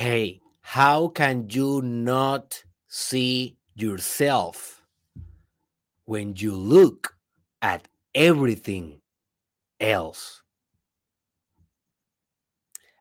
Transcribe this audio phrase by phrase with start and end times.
[0.00, 4.80] Hey, how can you not see yourself
[6.06, 7.18] when you look
[7.60, 9.02] at everything
[9.78, 10.40] else?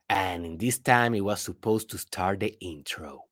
[0.10, 3.29] And in this time, it was supposed to start the intro.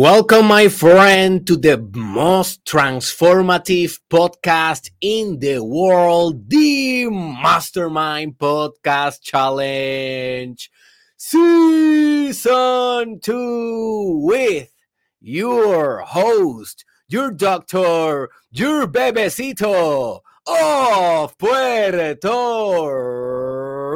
[0.00, 10.70] Welcome, my friend, to the most transformative podcast in the world, the Mastermind Podcast Challenge
[11.18, 14.72] Season 2 with
[15.20, 22.16] your host, your doctor, your bebecito of Puerto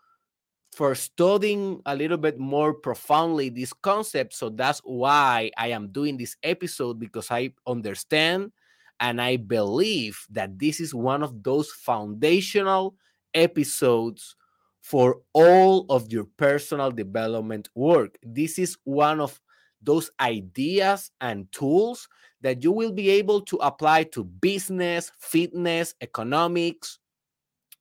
[0.71, 4.33] for studying a little bit more profoundly this concept.
[4.33, 8.51] So that's why i am doing this episode because i understand
[8.99, 12.95] and i believe that this is one of those foundational
[13.33, 14.35] episodes
[14.81, 18.17] for all of your personal development work.
[18.23, 19.39] This is one of
[19.81, 22.07] those ideas and tools
[22.41, 26.99] that you will be able to apply to business, fitness, economics,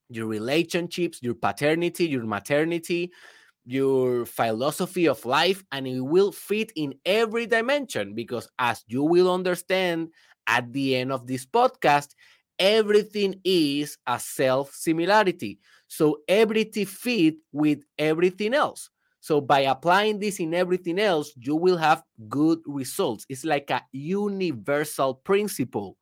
[0.09, 3.11] your relationships, your paternity, your maternity,
[3.65, 9.31] your philosophy of life, and it will fit in every dimension because, as you will
[9.31, 10.09] understand
[10.47, 12.09] at the end of this podcast,
[12.61, 15.59] everything is a self similarity.
[15.87, 18.89] So everything fit with everything else.
[19.19, 23.25] So by applying this in everything else, you will have good results.
[23.27, 25.97] It's like a universal principle.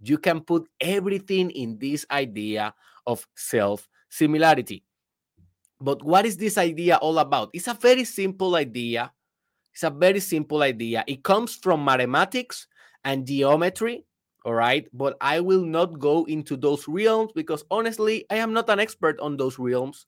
[0.00, 2.74] You can put everything in this idea
[3.06, 4.84] of self similarity.
[5.80, 7.50] But what is this idea all about?
[7.52, 9.12] It's a very simple idea.
[9.72, 11.04] It's a very simple idea.
[11.06, 12.66] It comes from mathematics
[13.04, 14.04] and geometry
[14.44, 14.86] all right?
[14.92, 19.18] But i will not go into those realms because honestly i am not an expert
[19.20, 20.06] on those realms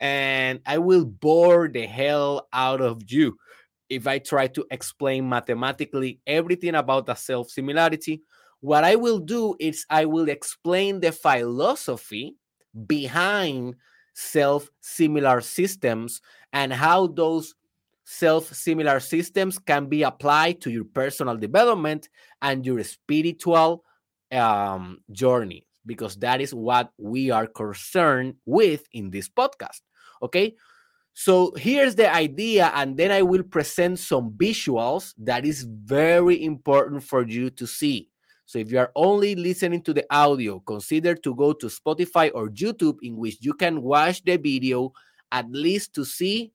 [0.00, 3.36] and i will bore the hell out of you
[3.88, 8.22] if i try to explain mathematically everything about the self similarity
[8.60, 12.36] what i will do is i will explain the philosophy
[12.86, 13.74] behind
[14.14, 16.20] self similar systems
[16.52, 17.54] and how those
[18.04, 22.08] self similar systems can be applied to your personal development
[22.40, 23.84] and your spiritual
[24.32, 29.80] um, journey because that is what we are concerned with in this podcast.
[30.22, 30.54] Okay.
[31.14, 37.02] So here's the idea, and then I will present some visuals that is very important
[37.02, 38.08] for you to see.
[38.46, 42.48] So if you are only listening to the audio, consider to go to Spotify or
[42.48, 44.92] YouTube in which you can watch the video
[45.30, 46.52] at least to see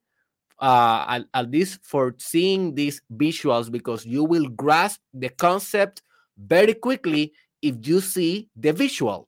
[0.59, 6.01] uh, at, at least for seeing these visuals because you will grasp the concept
[6.37, 9.27] very quickly if you see the visual.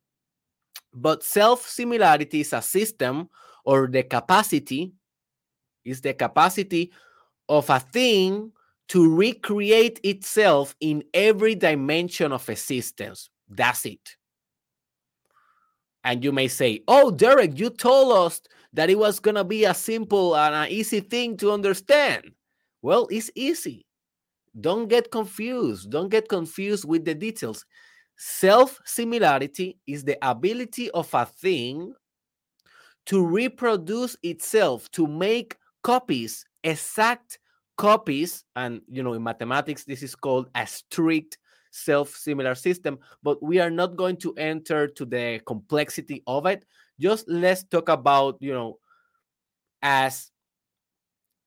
[0.94, 3.30] But self similarity is a system
[3.64, 4.94] or the capacity
[5.86, 6.92] is the capacity
[7.48, 8.52] of a thing
[8.90, 13.30] to recreate itself in every dimension of existence.
[13.48, 14.16] That's it.
[16.04, 18.42] And you may say, Oh, Derek, you told us
[18.74, 22.32] that it was going to be a simple and an easy thing to understand.
[22.82, 23.86] Well, it's easy.
[24.60, 25.90] Don't get confused.
[25.92, 27.66] Don't get confused with the details.
[28.18, 31.94] Self similarity is the ability of a thing
[33.06, 37.40] to reproduce itself, to make copies, exact
[37.78, 38.44] copies.
[38.56, 41.38] And, you know, in mathematics, this is called a strict
[41.72, 46.66] self-similar system, but we are not going to enter to the complexity of it.
[47.00, 48.80] Just let's talk about, you know,
[49.82, 50.32] as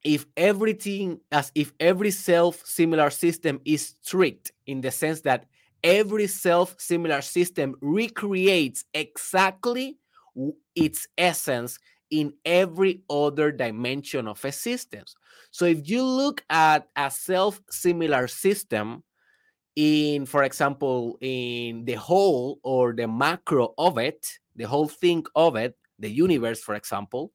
[0.05, 5.47] if everything as if every self-similar system is strict in the sense that
[5.85, 9.99] every self-similar system recreates exactly
[10.75, 11.79] its essence
[12.11, 15.15] in every other dimension of existence.
[15.51, 19.03] So if you look at a self-similar system,
[19.77, 24.27] in for example in the whole or the macro of it
[24.57, 27.33] the whole thing of it the universe for example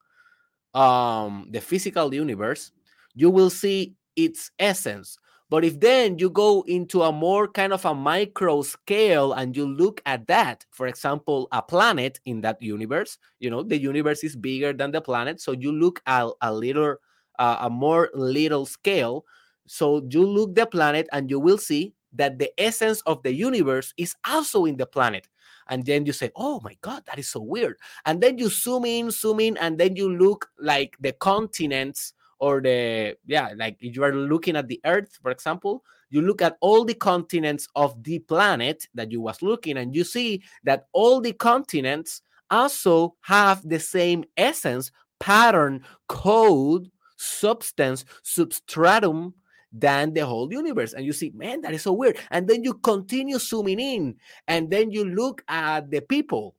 [0.73, 2.71] um the physical universe
[3.15, 5.17] you will see its essence
[5.49, 9.65] but if then you go into a more kind of a micro scale and you
[9.65, 14.35] look at that for example a planet in that universe you know the universe is
[14.35, 16.95] bigger than the planet so you look at a little
[17.39, 19.23] uh, a more little scale
[19.67, 23.93] so you look the planet and you will see that the essence of the universe
[23.97, 25.27] is also in the planet.
[25.69, 27.77] And then you say, oh my God, that is so weird.
[28.05, 32.61] And then you zoom in, zoom in, and then you look like the continents or
[32.61, 36.57] the, yeah, like if you are looking at the earth, for example, you look at
[36.61, 41.19] all the continents of the planet that you was looking and you see that all
[41.19, 49.33] the continents also have the same essence, pattern, code, substance, substratum,
[49.71, 50.93] than the whole universe.
[50.93, 52.17] And you see, man, that is so weird.
[52.31, 54.15] And then you continue zooming in,
[54.47, 56.55] and then you look at the people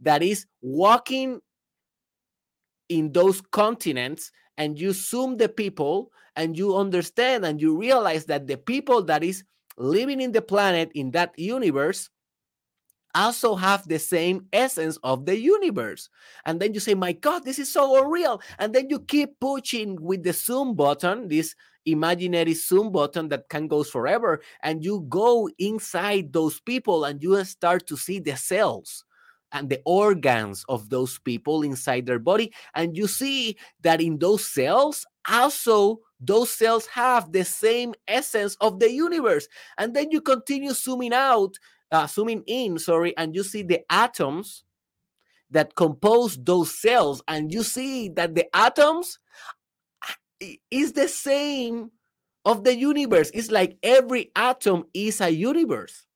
[0.00, 1.40] that is walking
[2.88, 8.46] in those continents, and you zoom the people, and you understand and you realize that
[8.46, 9.44] the people that is
[9.76, 12.08] living in the planet in that universe
[13.14, 16.08] also have the same essence of the universe.
[16.44, 18.40] And then you say, My God, this is so unreal.
[18.58, 21.54] And then you keep pushing with the zoom button, this
[21.86, 24.40] imaginary zoom button that can go forever.
[24.62, 29.04] And you go inside those people and you start to see the cells
[29.52, 32.52] and the organs of those people inside their body.
[32.74, 38.78] And you see that in those cells, also those cells have the same essence of
[38.78, 39.48] the universe.
[39.78, 41.56] And then you continue zooming out
[41.92, 44.64] uh, zooming in, sorry, and you see the atoms
[45.50, 49.18] that compose those cells, and you see that the atoms
[50.70, 51.90] is the same
[52.44, 53.30] of the universe.
[53.34, 56.06] It's like every atom is a universe.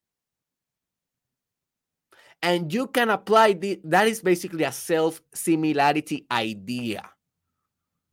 [2.43, 7.09] And you can apply the, that is basically a self similarity idea.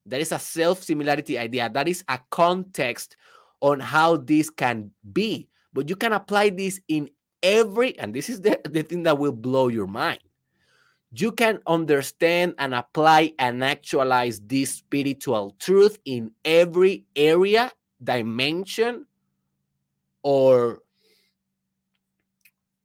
[0.05, 1.69] That is a self similarity idea.
[1.69, 3.17] That is a context
[3.59, 5.49] on how this can be.
[5.73, 7.09] But you can apply this in
[7.43, 10.19] every, and this is the, the thing that will blow your mind.
[11.13, 17.71] You can understand and apply and actualize this spiritual truth in every area,
[18.01, 19.05] dimension,
[20.23, 20.79] or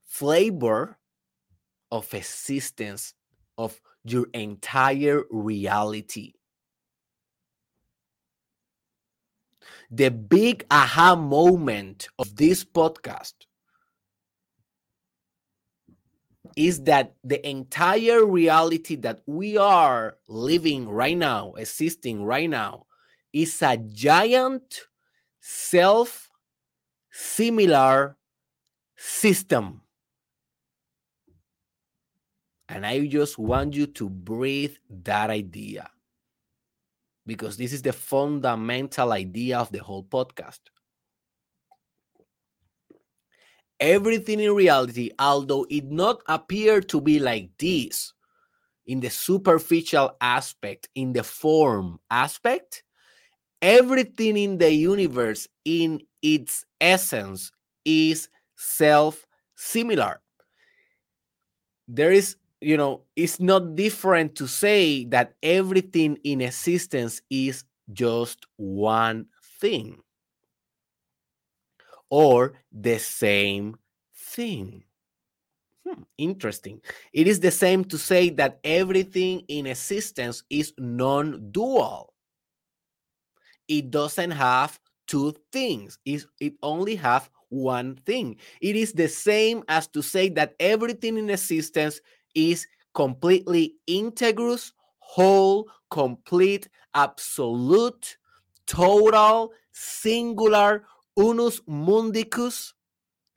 [0.05, 0.99] flavor
[1.93, 3.14] of existence
[3.59, 6.32] of your entire reality.
[9.90, 13.46] The big aha moment of this podcast
[16.57, 22.87] is that the entire reality that we are living right now, existing right now,
[23.33, 24.81] is a giant
[25.41, 26.31] self
[27.13, 28.17] similar
[28.97, 29.83] system.
[32.69, 35.91] And I just want you to breathe that idea
[37.27, 40.61] because this is the fundamental idea of the whole podcast
[43.80, 48.12] everything in reality, although it not appear to be like this
[48.87, 52.83] in the superficial aspect, in the form aspect,
[53.62, 57.50] everything in the universe in its essence
[57.85, 60.21] is self similar.
[61.88, 68.47] There is, you know, it's not different to say that everything in existence is just
[68.56, 69.26] one
[69.61, 70.00] thing
[72.11, 73.77] or the same
[74.15, 74.85] thing.
[75.87, 76.81] Hmm, interesting.
[77.13, 82.13] It is the same to say that everything in existence is non dual.
[83.69, 88.37] It doesn't have two things, it only has one thing.
[88.61, 92.01] It is the same as to say that everything in existence
[92.35, 98.17] is completely integrous, whole, complete, absolute,
[98.67, 100.85] total, singular,
[101.16, 102.73] unus mundicus.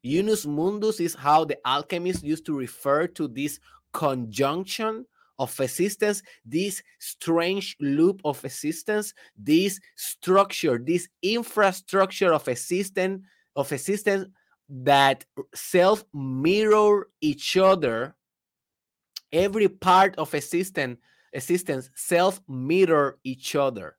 [0.03, 3.59] Unus mundus is how the alchemists used to refer to this
[3.93, 5.05] conjunction
[5.39, 13.23] of existence, this strange loop of existence, this structure, this infrastructure of existence,
[13.55, 14.27] of existence
[14.69, 18.15] that self mirror each other.
[19.31, 20.99] Every part of existence,
[21.33, 23.98] existence self mirror each other.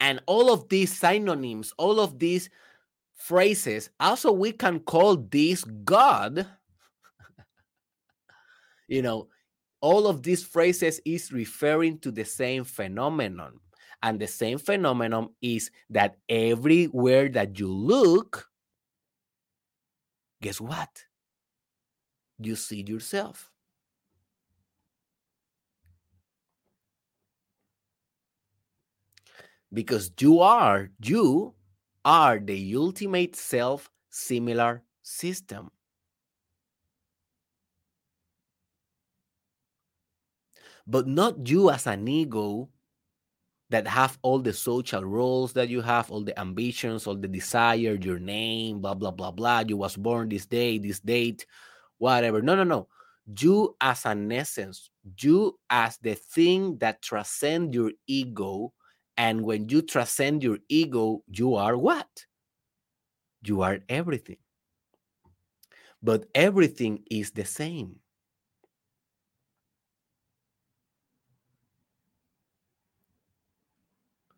[0.00, 2.48] And all of these synonyms, all of these
[3.14, 6.46] phrases, also we can call this God
[8.88, 9.28] you know,
[9.80, 13.60] all of these phrases is referring to the same phenomenon.
[14.02, 18.48] And the same phenomenon is that everywhere that you look,
[20.40, 21.04] guess what?
[22.38, 23.50] You see yourself.
[29.72, 31.54] Because you are, you
[32.04, 35.70] are the ultimate self similar system.
[40.88, 42.68] but not you as an ego
[43.70, 47.98] that have all the social roles that you have, all the ambitions, all the desire,
[48.00, 49.62] your name, blah blah blah blah.
[49.68, 51.44] You was born this day, this date,
[51.98, 52.40] whatever.
[52.40, 52.88] No, no, no.
[53.38, 54.88] You as an essence,
[55.20, 58.72] you as the thing that transcend your ego,
[59.18, 62.24] and when you transcend your ego, you are what?
[63.42, 64.38] You are everything.
[66.02, 68.00] But everything is the same.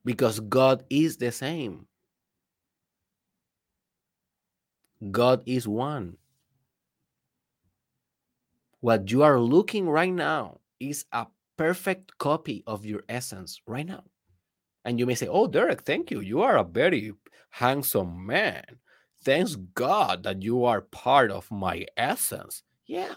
[0.05, 1.87] because God is the same.
[5.11, 6.17] God is one.
[8.81, 14.05] What you are looking right now is a perfect copy of your essence right now.
[14.85, 16.21] And you may say, Oh, Derek, thank you.
[16.21, 17.13] You are a very
[17.51, 18.65] handsome man.
[19.23, 22.63] Thanks God that you are part of my essence.
[22.87, 23.15] Yeah,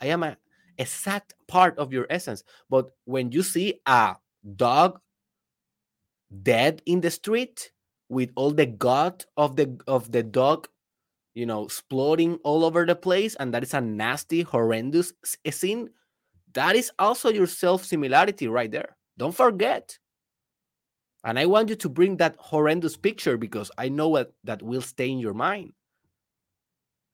[0.00, 0.36] I am a
[0.76, 2.44] exact part of your essence.
[2.68, 4.16] But when you see a
[4.56, 5.00] dog
[6.42, 7.72] dead in the street
[8.08, 10.68] with all the gut of the of the dog
[11.34, 15.12] you know exploding all over the place and that is a nasty horrendous
[15.50, 15.88] scene
[16.52, 19.98] that is also your self similarity right there don't forget
[21.24, 24.82] and i want you to bring that horrendous picture because i know what that will
[24.82, 25.72] stay in your mind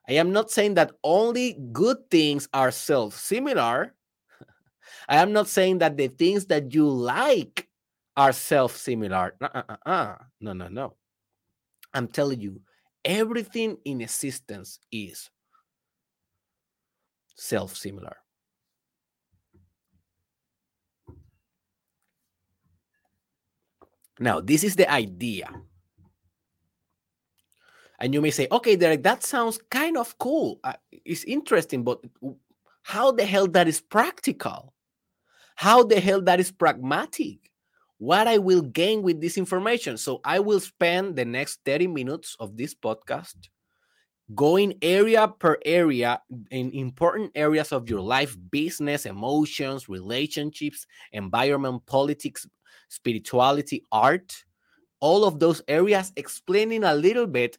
[0.08, 3.94] i am not saying that only good things are self similar
[5.08, 7.68] i am not saying that the things that you like
[8.16, 9.34] are self similar.
[9.40, 10.94] Uh, uh, uh, no, no, no.
[11.92, 12.60] I'm telling you,
[13.04, 15.30] everything in existence is
[17.36, 18.16] self similar.
[24.18, 25.50] Now, this is the idea.
[27.98, 30.60] And you may say, okay, Derek, that sounds kind of cool.
[30.62, 32.00] Uh, it's interesting, but
[32.82, 34.74] how the hell that is practical?
[35.56, 37.50] How the hell that is pragmatic?
[37.98, 39.96] what I will gain with this information.
[39.96, 43.34] So I will spend the next 30 minutes of this podcast
[44.34, 52.46] going area per area in important areas of your life business, emotions, relationships, environment, politics,
[52.88, 54.44] spirituality, art
[55.04, 57.58] all of those areas, explaining a little bit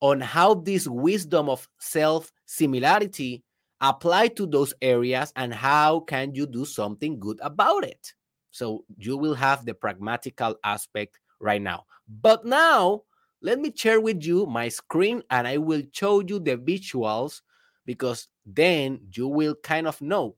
[0.00, 3.44] on how this wisdom of self similarity
[3.82, 8.14] apply to those areas and how can you do something good about it
[8.52, 11.84] so you will have the pragmatical aspect right now.
[12.08, 13.02] But now,
[13.42, 17.42] let me share with you my screen and I will show you the visuals
[17.84, 20.36] because then you will kind of know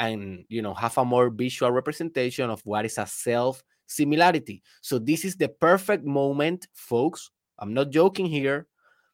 [0.00, 4.62] and you know have a more visual representation of what is a self similarity.
[4.80, 7.30] So this is the perfect moment, folks.
[7.58, 8.66] I'm not joking here.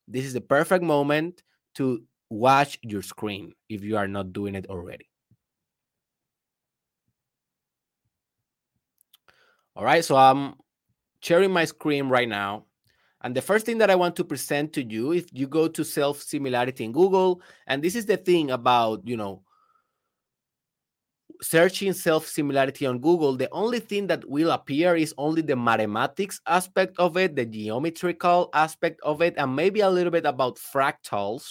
[0.08, 1.42] This is the perfect moment
[1.74, 5.08] to watch your screen if you are not doing it already.
[9.74, 10.54] All right, so I'm
[11.20, 12.64] sharing my screen right now.
[13.22, 15.84] And the first thing that I want to present to you, if you go to
[15.84, 19.42] self similarity in Google, and this is the thing about, you know,
[21.42, 26.40] searching self similarity on Google, the only thing that will appear is only the mathematics
[26.46, 31.46] aspect of it, the geometrical aspect of it, and maybe a little bit about fractals.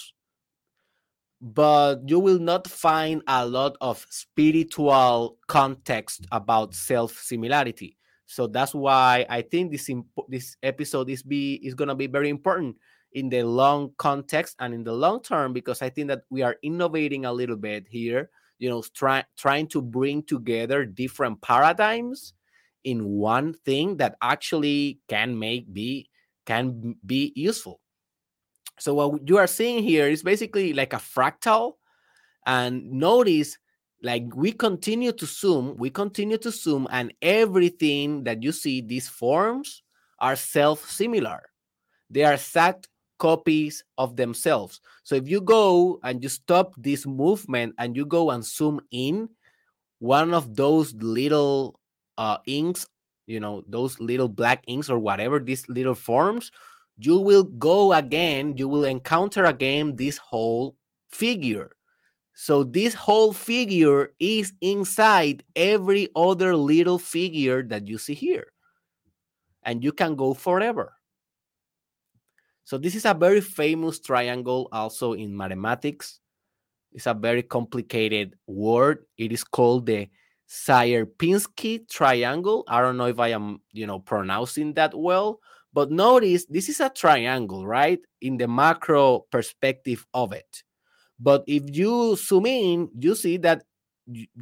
[1.40, 7.96] But you will not find a lot of spiritual context about self similarity.
[8.26, 12.28] So that's why I think this imp- this episode is be is gonna be very
[12.28, 12.76] important
[13.12, 16.56] in the long context and in the long term because I think that we are
[16.62, 22.34] innovating a little bit here you know try, trying to bring together different paradigms
[22.84, 26.08] in one thing that actually can make be
[26.46, 27.80] can be useful.
[28.78, 31.72] So what you are seeing here is basically like a fractal
[32.46, 33.58] and notice
[34.02, 39.08] like we continue to zoom we continue to zoom and everything that you see these
[39.08, 39.82] forms
[40.18, 41.42] are self similar
[42.10, 47.74] they are exact copies of themselves so if you go and you stop this movement
[47.78, 49.28] and you go and zoom in
[49.98, 51.80] one of those little
[52.18, 52.86] uh inks
[53.26, 56.50] you know those little black inks or whatever these little forms
[56.98, 60.76] you will go again you will encounter again this whole
[61.08, 61.76] figure
[62.38, 68.52] so this whole figure is inside every other little figure that you see here.
[69.62, 70.92] And you can go forever.
[72.66, 76.18] So this is a very famous triangle also in mathematics.
[76.90, 79.06] It's a very complicated word.
[79.16, 80.08] It is called the
[80.50, 82.64] Sierpinski triangle.
[82.66, 85.38] I don't know if I am, you know, pronouncing that well,
[85.72, 88.00] but notice this is a triangle, right?
[88.20, 90.64] In the macro perspective of it.
[91.20, 93.62] But if you zoom in, you see that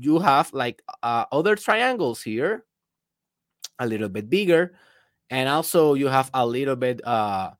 [0.01, 2.65] you have like uh, other triangles here,
[3.79, 4.73] a little bit bigger,
[5.29, 7.51] and also you have a little bit uh,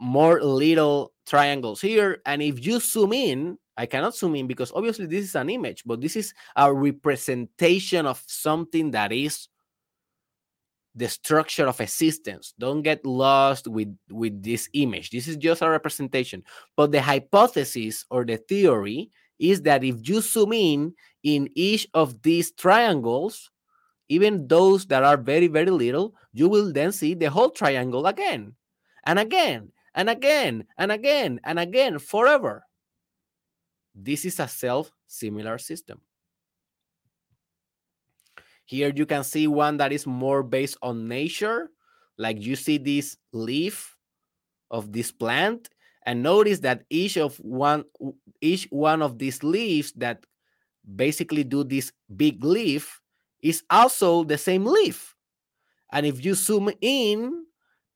[0.00, 2.22] more little triangles here.
[2.26, 5.84] And if you zoom in, I cannot zoom in because obviously this is an image,
[5.84, 9.48] but this is a representation of something that is
[10.94, 12.52] the structure of existence.
[12.58, 15.10] Don't get lost with with this image.
[15.10, 16.42] This is just a representation.
[16.76, 22.20] But the hypothesis or the theory is that if you zoom in in each of
[22.22, 23.50] these triangles
[24.08, 28.54] even those that are very very little you will then see the whole triangle again.
[29.06, 32.64] And again and again and again and again forever
[33.94, 36.00] this is a self similar system
[38.70, 41.70] here you can see one that is more based on nature.
[42.16, 43.96] Like you see this leaf
[44.70, 45.68] of this plant
[46.06, 47.82] and notice that each of one
[48.40, 50.22] each one of these leaves that
[50.86, 53.00] basically do this big leaf
[53.42, 55.16] is also the same leaf.
[55.90, 57.46] And if you zoom in,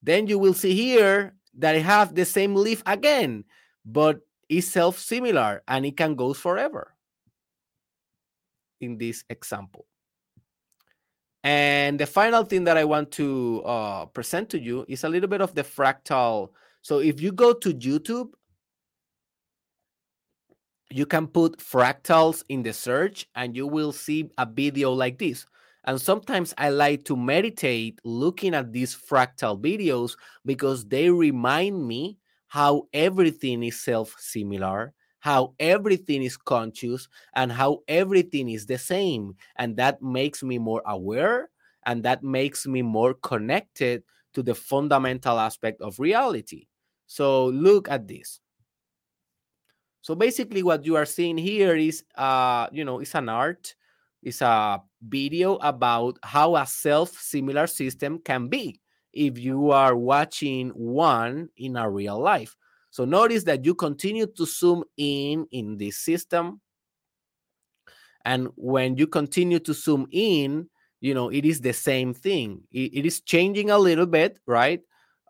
[0.02, 3.44] then you will see here that have the same leaf again,
[3.84, 6.94] but it's self-similar and it can go forever
[8.80, 9.86] in this example.
[11.42, 15.28] And the final thing that I want to uh, present to you is a little
[15.28, 16.50] bit of the fractal.
[16.80, 18.30] So if you go to YouTube,
[20.90, 25.44] you can put fractals in the search and you will see a video like this.
[25.84, 32.18] And sometimes I like to meditate looking at these fractal videos because they remind me
[32.48, 39.34] how everything is self similar how everything is conscious and how everything is the same.
[39.56, 41.48] And that makes me more aware
[41.86, 44.02] and that makes me more connected
[44.34, 46.66] to the fundamental aspect of reality.
[47.06, 48.40] So look at this.
[50.02, 53.74] So basically what you are seeing here is uh you know it's an art
[54.24, 58.80] it's a video about how a self-similar system can be
[59.12, 62.56] if you are watching one in a real life.
[62.90, 66.60] So notice that you continue to zoom in in this system.
[68.24, 72.62] And when you continue to zoom in, you know, it is the same thing.
[72.72, 74.80] it, it is changing a little bit, right?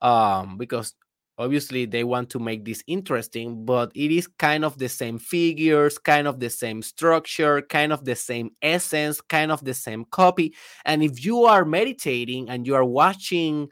[0.01, 0.95] Um, because
[1.39, 5.99] obviously they want to make this interesting, but it is kind of the same figures,
[5.99, 10.55] kind of the same structure, kind of the same essence, kind of the same copy.
[10.85, 13.69] And if you are meditating and you are watching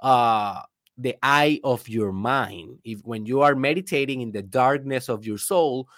[0.00, 0.60] uh
[0.98, 5.38] the eye of your mind if when you are meditating in the darkness of your
[5.38, 5.88] soul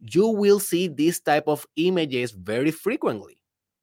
[0.00, 3.40] you will see this type of images very frequently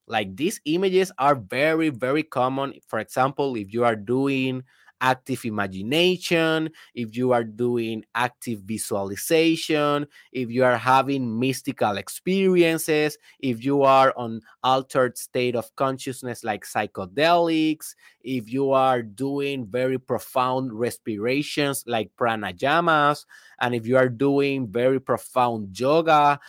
[0.07, 4.63] like these images are very very common for example if you are doing
[5.01, 13.63] active imagination, if you are doing active visualization, if you are having mystical experiences, if
[13.63, 20.73] you are on altered state of consciousness like psychedelics, if you are doing very profound
[20.73, 23.25] respirations like pranayamas,
[23.59, 26.39] and if you are doing very profound yoga,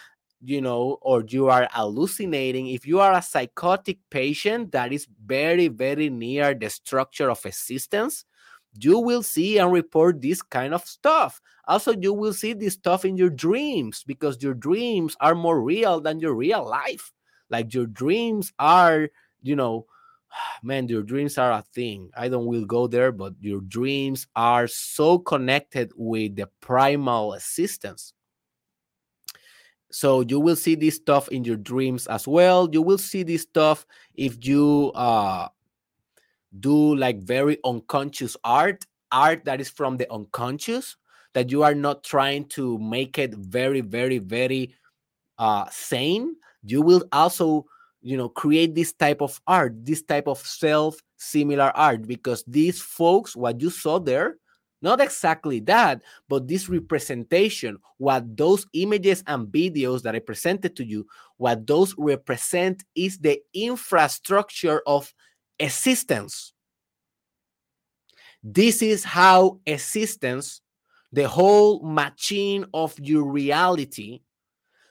[0.43, 5.69] you know, or you are hallucinating, if you are a psychotic patient that is very,
[5.69, 8.25] very near the structure of existence,
[8.79, 11.41] you will see and report this kind of stuff.
[11.67, 16.01] Also, you will see this stuff in your dreams because your dreams are more real
[16.01, 17.12] than your real life.
[17.51, 19.09] Like your dreams are,
[19.43, 19.87] you know,
[20.62, 22.11] man, your dreams are a thing.
[22.17, 28.12] I don't will go there, but your dreams are so connected with the primal existence.
[29.91, 32.69] So you will see this stuff in your dreams as well.
[32.71, 35.49] You will see this stuff if you uh,
[36.61, 40.97] do like very unconscious art, art that is from the unconscious,
[41.35, 44.75] that you are not trying to make it very, very, very
[45.39, 46.37] uh, sane.
[46.63, 47.67] You will also,
[48.01, 52.81] you know, create this type of art, this type of self similar art, because these
[52.81, 54.37] folks, what you saw there,
[54.83, 60.85] not exactly that, but this representation, what those images and videos that I presented to
[60.85, 61.07] you,
[61.39, 65.13] what those represent is the infrastructure of
[65.59, 66.53] existence.
[68.42, 70.61] This is how existence,
[71.12, 74.21] the whole machine of your reality,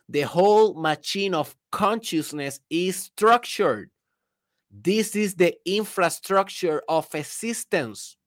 [0.10, 3.90] the whole machine of consciousness is structured.
[4.72, 8.18] This is the infrastructure of existence.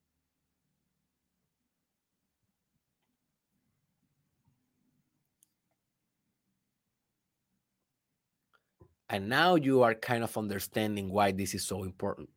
[9.10, 12.28] And now you are kind of understanding why this is so important.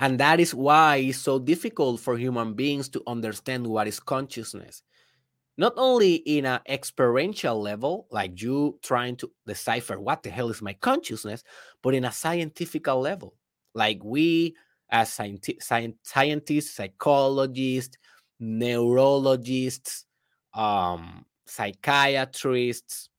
[0.00, 4.82] And that is why it's so difficult for human beings to understand what is consciousness.
[5.56, 10.62] Not only in an experiential level, like you trying to decipher what the hell is
[10.62, 11.42] my consciousness,
[11.82, 13.34] but in a scientific level,
[13.74, 14.56] like we
[14.90, 15.60] as scienti-
[16.04, 17.98] scientists, psychologists,
[18.38, 20.06] neurologists,
[20.54, 23.10] um, psychiatrists,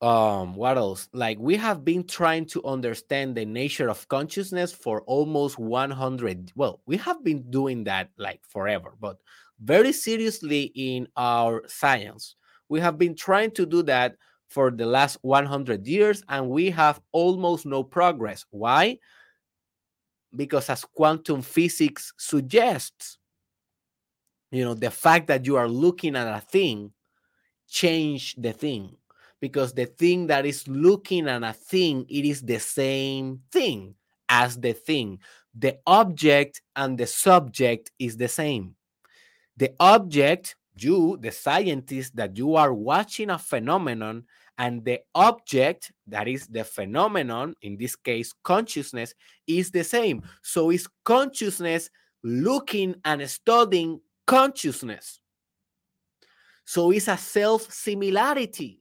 [0.00, 1.08] um what else?
[1.12, 6.80] Like we have been trying to understand the nature of consciousness for almost 100 well
[6.86, 9.18] we have been doing that like forever but
[9.60, 12.36] very seriously in our science.
[12.70, 14.16] We have been trying to do that
[14.48, 18.46] for the last 100 years and we have almost no progress.
[18.50, 18.98] Why?
[20.34, 23.18] Because as quantum physics suggests
[24.50, 26.92] you know the fact that you are looking at a thing
[27.68, 28.96] change the thing
[29.40, 33.94] because the thing that is looking at a thing it is the same thing
[34.28, 35.18] as the thing.
[35.58, 38.76] The object and the subject is the same.
[39.56, 44.24] The object you the scientist that you are watching a phenomenon
[44.58, 49.14] and the object that is the phenomenon in this case consciousness
[49.46, 50.22] is the same.
[50.42, 51.90] So is consciousness
[52.22, 55.20] looking and studying consciousness.
[56.64, 58.79] So it's a self similarity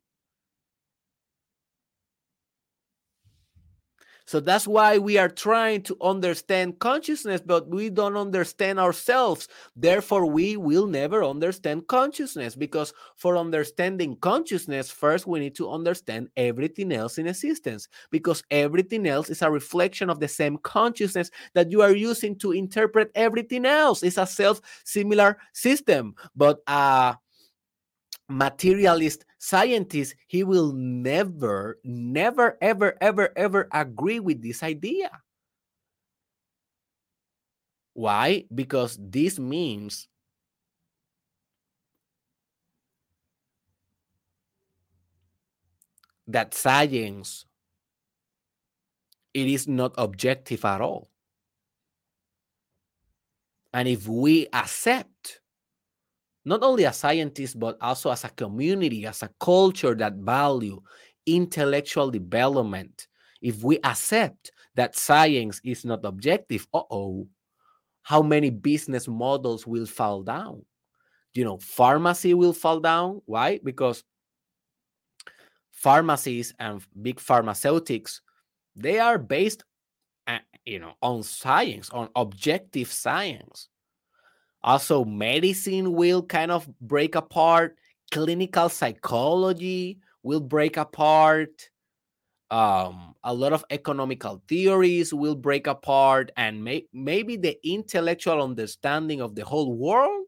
[4.29, 9.47] So that's why we are trying to understand consciousness, but we don't understand ourselves.
[9.75, 16.29] Therefore, we will never understand consciousness because for understanding consciousness, first we need to understand
[16.37, 21.71] everything else in existence because everything else is a reflection of the same consciousness that
[21.71, 24.03] you are using to interpret everything else.
[24.03, 27.15] It's a self similar system, but uh
[28.29, 35.09] materialist scientist, he will never, never, ever, ever, ever agree with this idea.
[37.93, 38.45] Why?
[38.53, 40.07] Because this means
[46.27, 47.45] that science
[49.33, 51.09] it is not objective at all.
[53.73, 55.38] And if we accept
[56.49, 60.81] not only as scientists, but also as a community, as a culture that value
[61.27, 63.07] intellectual development.
[63.39, 67.27] If we accept that science is not objective, uh-oh,
[68.01, 70.65] how many business models will fall down?
[71.35, 73.21] You know, pharmacy will fall down.
[73.27, 73.59] Why?
[73.63, 74.03] Because
[75.71, 78.21] pharmacies and big pharmaceutics,
[78.75, 79.63] they are based,
[80.25, 83.69] uh, you know, on science, on objective science.
[84.61, 87.77] Also, medicine will kind of break apart.
[88.11, 91.69] Clinical psychology will break apart.
[92.51, 99.21] Um, a lot of economical theories will break apart, and may- maybe the intellectual understanding
[99.21, 100.25] of the whole world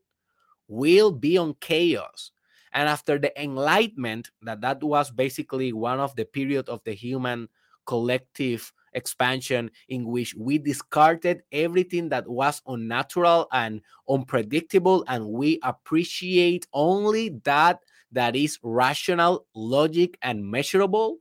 [0.68, 2.32] will be on chaos.
[2.74, 7.50] And after the Enlightenment, that that was basically one of the period of the human
[7.86, 16.68] collective expansion in which we discarded everything that was unnatural and unpredictable and we appreciate
[16.74, 17.80] only that
[18.12, 21.20] that is rational logic and measurable.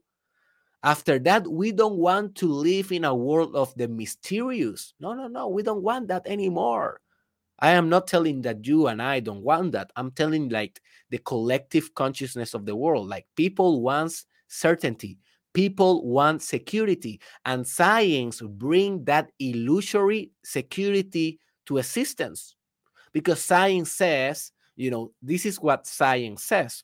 [0.83, 4.93] After that we don't want to live in a world of the mysterious.
[4.99, 6.99] No no no we don't want that anymore.
[7.59, 9.91] I am not telling that you and i don't want that.
[9.95, 10.81] I'm telling like
[11.11, 13.07] the collective consciousness of the world.
[13.07, 15.19] Like people wants certainty
[15.53, 22.55] people want security and science bring that illusory security to existence
[23.13, 26.83] because science says you know, this is what science says.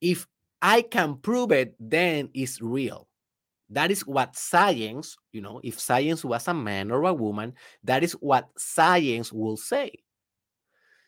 [0.00, 0.26] If
[0.60, 3.08] I can prove it, then it's real.
[3.70, 7.54] That is what science, you know, if science was a man or a woman,
[7.84, 9.92] that is what science will say.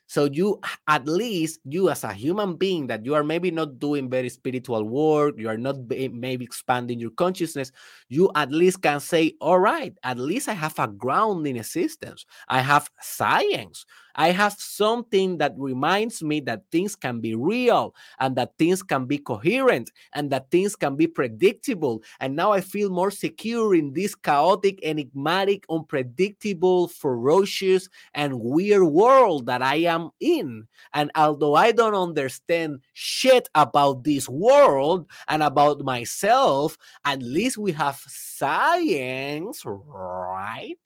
[0.07, 4.11] So you at least you as a human being that you are maybe not doing
[4.11, 7.73] very spiritual work, you are not maybe expanding your consciousness,
[8.09, 12.27] you at least can say, all right, at least I have a grounding existence.
[12.49, 13.87] I have science.
[14.17, 19.07] I have something that reminds me that things can be real and that things can
[19.07, 22.03] be coherent and that things can be predictable.
[22.21, 29.47] And now I feel more secure in this chaotic, enigmatic, unpredictable, ferocious, and weird world
[29.47, 30.67] that I am in.
[30.93, 37.73] And although I don't understand shit about this world and about myself, at least we
[37.73, 40.79] have science, right?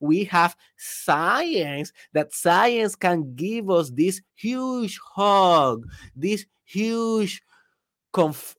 [0.00, 7.42] We have science that science can give us this huge hug, this huge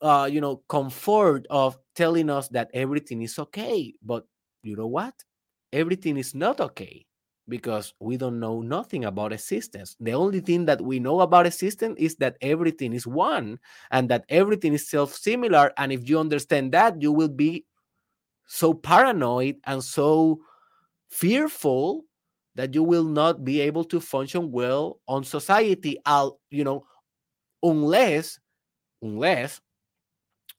[0.04, 3.94] uh, you know comfort of telling us that everything is okay.
[4.04, 4.26] But
[4.62, 5.16] you know what?
[5.74, 7.07] Everything is not okay
[7.50, 9.96] because we don't know nothing about existence.
[10.00, 13.60] The only thing that we know about existence is that everything is one
[13.92, 15.72] and that everything is self similar.
[15.78, 17.66] And if you understand that, you will be
[18.48, 20.40] so paranoid and so
[21.10, 22.06] fearful
[22.56, 26.86] that you will not be able to function well on society I'll, you know
[27.64, 28.40] unless
[29.02, 29.62] unless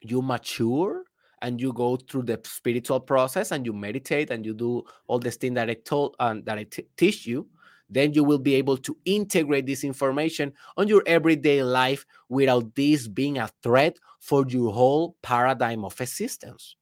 [0.00, 1.02] you mature
[1.42, 5.36] and you go through the spiritual process and you meditate and you do all this
[5.36, 7.48] thing that I told and um, that I teach you,
[7.90, 13.08] then you will be able to integrate this information on your everyday life without this
[13.08, 16.76] being a threat for your whole paradigm of existence.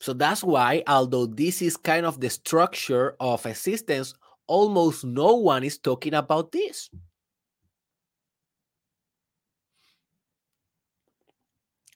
[0.00, 4.14] So that's why, although this is kind of the structure of existence,
[4.46, 6.88] almost no one is talking about this.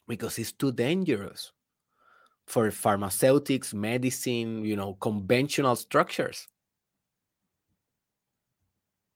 [0.07, 1.53] Because it's too dangerous
[2.47, 6.47] for pharmaceutics, medicine, you know, conventional structures.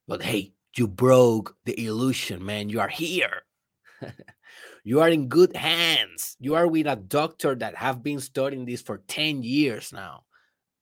[0.06, 2.70] But hey, you broke the illusion, man.
[2.70, 3.42] You are here.
[4.84, 6.36] you are in good hands.
[6.40, 10.24] You are with a doctor that have been studying this for 10 years now.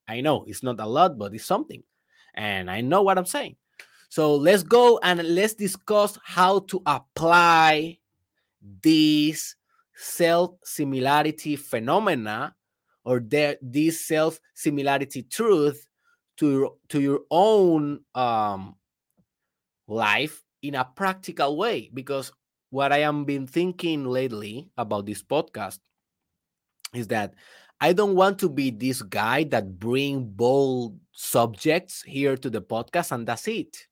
[0.07, 1.83] I know it's not a lot, but it's something.
[2.35, 3.57] And I know what I'm saying.
[4.09, 7.99] So let's go and let's discuss how to apply
[8.83, 9.56] this
[9.97, 12.55] self similarity phenomena
[13.05, 15.87] or this self similarity truth
[16.37, 18.77] to, to your own um,
[19.89, 22.33] life in a practical way because
[22.71, 25.79] what I am been thinking lately about this podcast
[26.93, 27.35] is that
[27.81, 33.13] I don't want to be this guy that bring bold subjects here to the podcast
[33.13, 33.87] and that's it.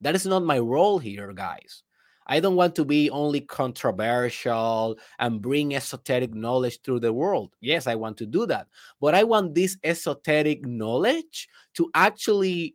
[0.00, 1.82] That is not my role here, guys.
[2.26, 7.54] I don't want to be only controversial and bring esoteric knowledge through the world.
[7.60, 8.68] Yes, I want to do that.
[9.00, 12.74] But I want this esoteric knowledge to actually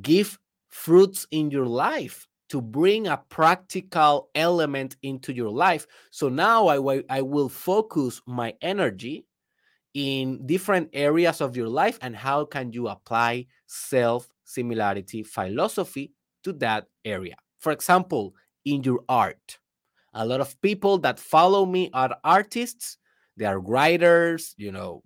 [0.00, 0.38] give
[0.68, 5.86] fruits in your life to bring a practical element into your life.
[6.10, 9.24] So now I, I will focus my energy
[9.94, 16.12] in different areas of your life and how can you apply self similarity philosophy
[16.44, 17.36] to that area.
[17.62, 19.58] For example, in your art.
[20.14, 22.98] A lot of people that follow me are artists,
[23.36, 25.04] they are writers, you know,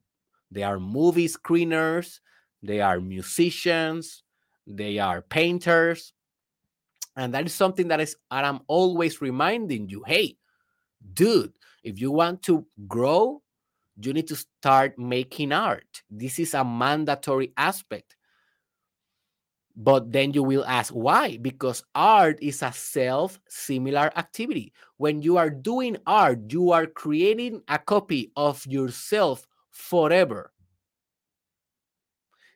[0.50, 2.20] they are movie screeners,
[2.62, 4.22] they are musicians,
[4.66, 6.14] they are painters,
[7.14, 10.38] and that is something that is that I'm always reminding you, hey,
[11.12, 11.52] dude,
[11.84, 13.42] if you want to grow,
[14.00, 16.02] you need to start making art.
[16.10, 18.16] This is a mandatory aspect.
[19.76, 21.36] But then you will ask why?
[21.36, 24.72] Because art is a self similar activity.
[24.96, 30.52] When you are doing art, you are creating a copy of yourself forever.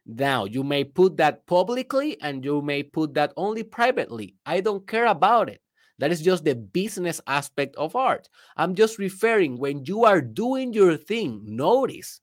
[0.07, 4.35] Now, you may put that publicly and you may put that only privately.
[4.47, 5.61] I don't care about it.
[5.99, 8.31] That is just the business aspect of art.
[8.57, 12.23] I'm just referring when you are doing your thing, notice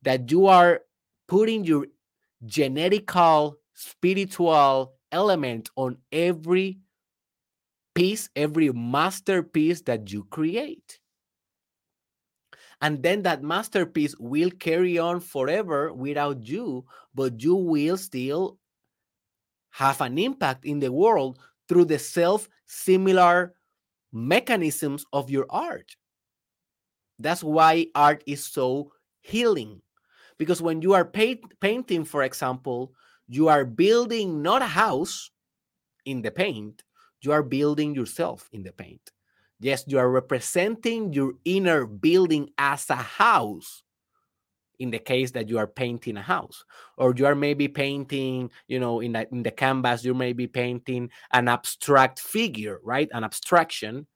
[0.00, 0.80] that you are
[1.28, 1.86] putting your
[2.46, 6.80] genetical, spiritual element on every
[7.94, 10.98] piece, every masterpiece that you create.
[12.82, 16.84] And then that masterpiece will carry on forever without you
[17.14, 18.58] but you will still
[19.70, 23.54] have an impact in the world through the self similar
[24.12, 25.96] mechanisms of your art.
[27.18, 29.80] That's why art is so healing.
[30.38, 32.92] Because when you are paint, painting, for example,
[33.28, 35.30] you are building not a house
[36.04, 36.82] in the paint,
[37.20, 39.10] you are building yourself in the paint.
[39.58, 43.82] Yes, you are representing your inner building as a house
[44.78, 46.64] in the case that you are painting a house.
[46.98, 50.46] Or you are maybe painting you know in the, in the canvas you may be
[50.46, 53.08] painting an abstract figure right?
[53.12, 54.06] An abstraction.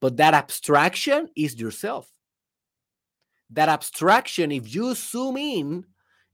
[0.00, 2.10] But that abstraction is yourself.
[3.50, 5.84] That abstraction if you zoom in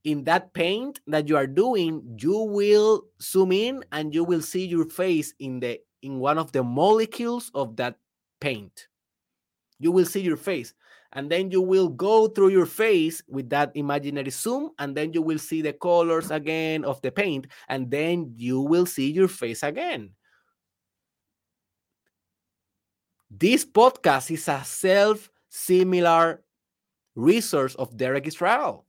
[0.05, 4.65] in that paint that you are doing you will zoom in and you will see
[4.65, 7.97] your face in the in one of the molecules of that
[8.41, 8.89] paint.
[9.79, 10.73] You will see your face
[11.13, 15.21] and then you will go through your face with that imaginary zoom and then you
[15.21, 19.63] will see the colors again of the paint and then you will see your face
[19.63, 20.11] again.
[23.31, 26.43] This podcast is a self similar
[27.17, 28.87] resource of derek israel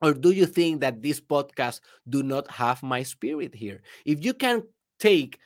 [0.00, 3.82] or do you think that this podcast do not have my spirit here?
[4.04, 4.62] If you can
[4.98, 5.38] take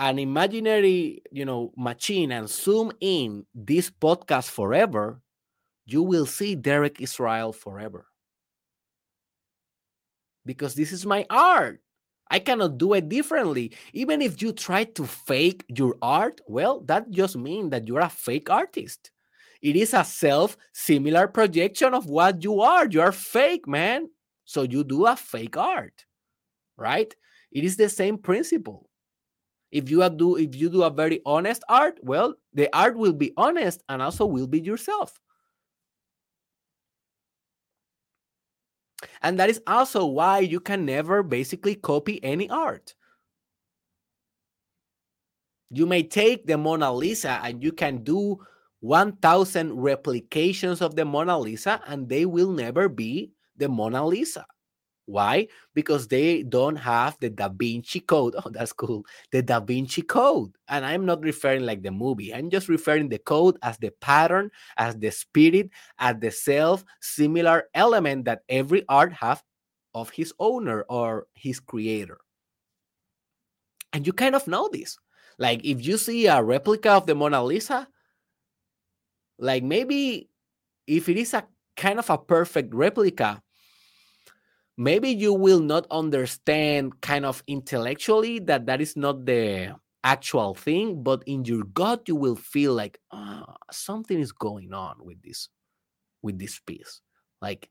[0.00, 5.20] an imaginary you know machine and zoom in this podcast forever
[5.84, 8.06] you will see derek israel forever.
[10.46, 11.82] Because this is my art.
[12.30, 13.72] I cannot do it differently.
[13.92, 18.08] Even if you try to fake your art well that just means that you're a
[18.08, 19.10] fake artist
[19.62, 22.86] it is a self similar projection of what you are.
[22.86, 24.08] You are fake man.
[24.44, 26.04] So you do a fake art
[26.80, 27.14] right?
[27.52, 28.88] It is the same principle.
[29.70, 33.32] If you do if you do a very honest art well the art will be
[33.36, 35.20] honest and also will be yourself.
[39.22, 42.94] And that is also why you can never basically copy any art.
[45.70, 48.40] You may take the mona lisa and you can do
[48.80, 54.44] 1000 replications of the mona lisa and they will never be the mona lisa
[55.10, 55.48] why?
[55.74, 58.36] Because they don't have the Da Vinci Code.
[58.44, 59.04] Oh, that's cool.
[59.32, 60.56] The Da Vinci Code.
[60.68, 62.32] And I'm not referring like the movie.
[62.32, 67.64] I'm just referring the code as the pattern, as the spirit, as the self similar
[67.74, 69.42] element that every art have
[69.94, 72.18] of his owner or his creator.
[73.92, 74.96] And you kind of know this.
[75.38, 77.88] Like if you see a replica of the Mona Lisa,
[79.40, 80.28] like maybe
[80.86, 81.44] if it is a
[81.76, 83.42] kind of a perfect replica,
[84.76, 91.02] maybe you will not understand kind of intellectually that that is not the actual thing
[91.02, 95.50] but in your gut you will feel like oh, something is going on with this
[96.22, 97.00] with this piece.
[97.42, 97.68] Like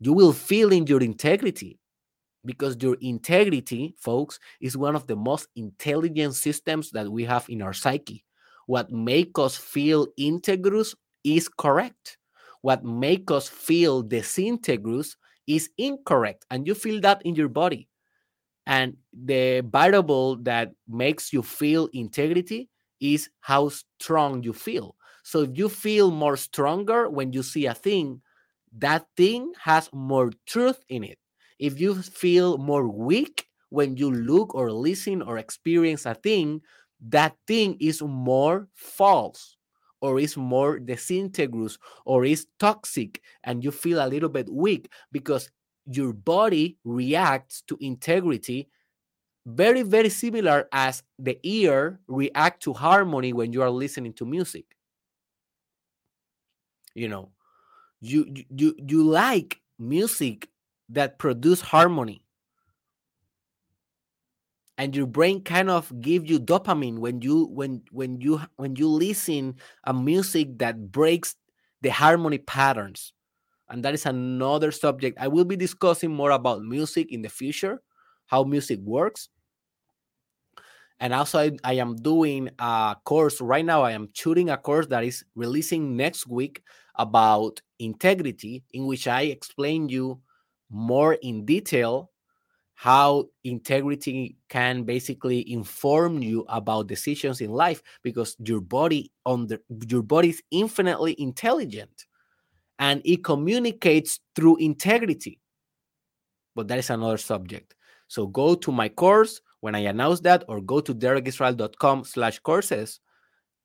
[0.00, 1.78] you will feel in your integrity
[2.44, 7.62] because your integrity folks is one of the most intelligent systems that we have in
[7.62, 8.24] our psyche.
[8.66, 12.18] What make us feel integrous is correct.
[12.62, 17.88] What make us feel disintegrous is incorrect and you feel that in your body.
[18.66, 22.68] And the variable that makes you feel integrity
[23.00, 24.96] is how strong you feel.
[25.24, 28.22] So if you feel more stronger when you see a thing
[28.78, 31.18] that thing has more truth in it.
[31.58, 36.62] If you feel more weak when you look or listen or experience a thing
[37.08, 39.56] that thing is more false
[40.02, 45.50] or is more disintegrous or is toxic and you feel a little bit weak because
[45.86, 48.68] your body reacts to integrity
[49.46, 54.64] very very similar as the ear react to harmony when you are listening to music.
[56.94, 57.32] You know
[58.02, 60.48] you you you like music
[60.90, 62.24] that produce harmony
[64.82, 68.88] and your brain kind of give you dopamine when you when when you when you
[68.88, 71.36] listen a music that breaks
[71.82, 73.12] the harmony patterns.
[73.68, 75.18] And that is another subject.
[75.20, 77.80] I will be discussing more about music in the future
[78.26, 79.28] how music works.
[80.98, 84.86] And also I, I, am doing a course right now i am shooting a course
[84.88, 86.62] that is releasing next week
[86.96, 90.20] about integrity in which i explain you
[90.70, 92.11] more in detail
[92.82, 100.02] how integrity can basically inform you about decisions in life because your body the your
[100.02, 102.06] body is infinitely intelligent
[102.80, 105.38] and it communicates through integrity.
[106.56, 107.76] But that is another subject.
[108.08, 112.98] So go to my course when i announce that or go to derekisrael.com slash courses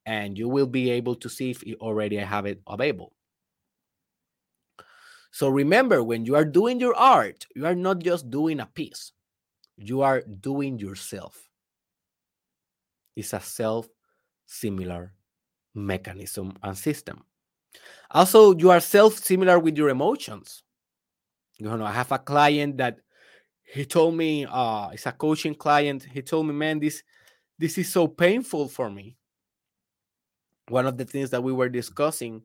[0.06, 3.12] and you will be able to see if you already i have it available
[5.32, 9.12] so remember, when you are doing your art, you are not just doing a piece,
[9.76, 11.50] you are doing yourself.
[13.16, 13.88] It's a self
[14.46, 15.14] similar
[15.74, 17.24] mechanism and system.
[18.12, 20.64] Also, you are self similar with your emotions.
[21.58, 23.00] You know, I have a client that
[23.64, 26.08] he told me, uh, it's a coaching client.
[26.12, 27.04] He told me, man, this
[27.60, 29.18] this is so painful for me.
[30.70, 32.44] One of the things that we were discussing,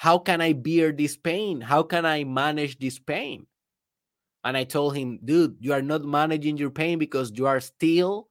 [0.00, 1.60] how can I bear this pain?
[1.60, 3.46] How can I manage this pain?
[4.42, 8.28] And I told him, dude, you are not managing your pain because you are still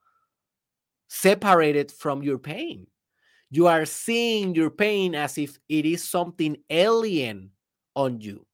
[1.09, 2.88] separated from your pain.
[3.51, 7.51] You are seeing your pain as if it is something alien
[7.93, 8.47] on you,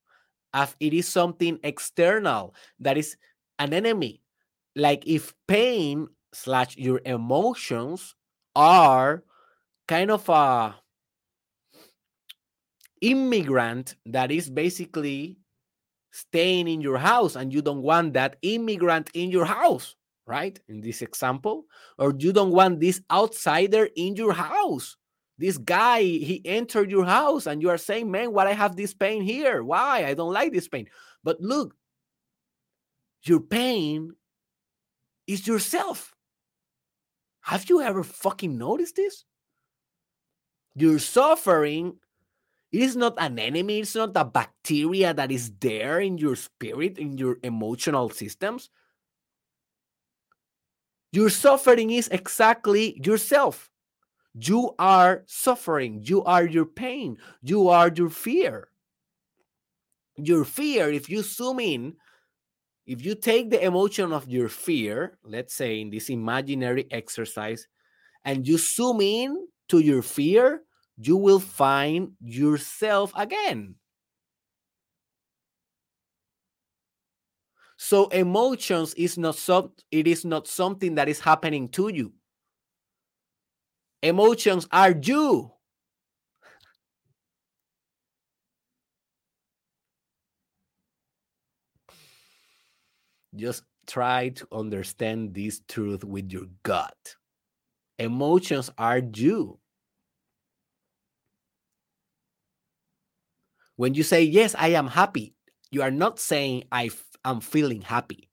[0.54, 3.16] as it is something external that is
[3.60, 4.24] an enemy.
[4.76, 8.14] Like if pain slash your emotions
[8.58, 9.24] are
[9.88, 10.76] kind of a
[13.02, 15.38] immigrant that is basically
[16.12, 19.96] staying in your house and you don't want that immigrant in your house
[20.28, 20.60] right?
[20.68, 21.66] In this example
[21.98, 24.98] or you don't want this outsider in your house.
[25.38, 28.94] This guy he entered your house and you are saying man why i have this
[28.94, 29.64] pain here?
[29.64, 30.06] Why?
[30.06, 30.88] I don't like this pain.
[31.24, 31.76] But look
[33.24, 34.14] your pain
[35.28, 36.14] is yourself.
[37.42, 39.26] Have you ever fucking noticed this?
[40.76, 41.98] Your suffering
[42.76, 46.98] it is not an enemy it's not a bacteria that is there in your spirit
[46.98, 48.70] in your emotional systems.
[51.14, 53.72] Your suffering is exactly yourself.
[54.34, 58.68] You are suffering you are your pain you are your fear.
[60.18, 61.96] Your fear if you zoom in
[62.86, 67.70] if you take the emotion of your fear let's say in this imaginary exercise
[68.26, 70.62] and you zoom in to your fear
[70.98, 73.76] you will find yourself again.
[77.78, 82.14] So emotions is not so it is not something that is happening to you.
[84.02, 85.52] Emotions are you.
[93.36, 97.16] Just try to understand this truth with your gut.
[98.00, 99.60] Emotions are you.
[103.76, 105.36] When you say, Yes, I am happy,
[105.72, 106.90] you are not saying, I
[107.24, 108.30] am feeling happy.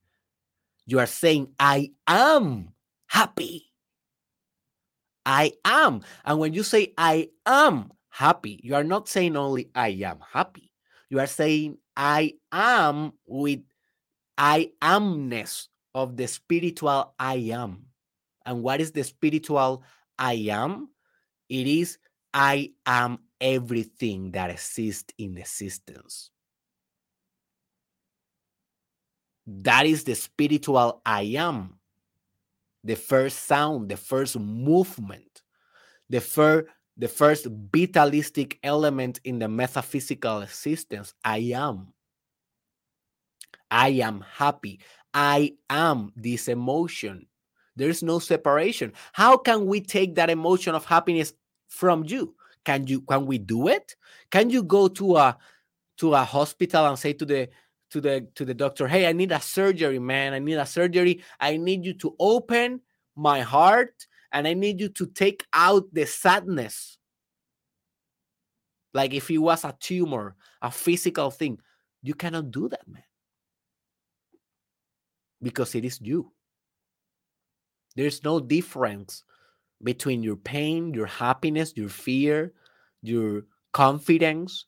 [0.87, 2.71] You are saying, I am
[3.07, 3.73] happy.
[5.25, 6.03] I am.
[6.25, 10.73] And when you say, I am happy, you are not saying only, I am happy.
[11.09, 13.61] You are saying, I am with
[14.39, 17.87] I amness of the spiritual I am.
[18.45, 19.85] And what is the spiritual
[20.19, 20.89] I am?
[21.49, 21.99] It is
[22.33, 26.31] I am everything that exists in existence.
[29.47, 31.79] That is the spiritual I am.
[32.85, 35.43] The first sound, the first movement,
[36.09, 36.67] the first
[36.97, 41.15] the first vitalistic element in the metaphysical existence.
[41.25, 41.95] I am.
[43.71, 44.81] I am happy.
[45.15, 47.27] I am this emotion.
[47.77, 48.93] There's no separation.
[49.15, 51.33] How can we take that emotion of happiness
[51.73, 52.35] from you?
[52.65, 53.97] Can you can we do it?
[54.31, 55.37] Can you go to a
[55.99, 57.49] to a hospital and say to the
[57.91, 60.35] to the to the doctor, "Hey, I need a surgery, man.
[60.35, 61.25] I need a surgery.
[61.41, 62.81] I need you to open
[63.17, 66.99] my heart and I need you to take out the sadness."
[68.95, 71.59] Like if it was a tumor, a physical thing,
[72.03, 73.03] you cannot do that, man.
[75.41, 76.31] Because it is you.
[77.97, 79.25] There's no difference
[79.83, 82.53] between your pain, your happiness, your fear,
[83.03, 84.67] your confidence,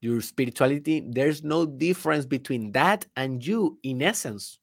[0.00, 1.04] your spirituality.
[1.06, 4.58] There's no difference between that and you in essence.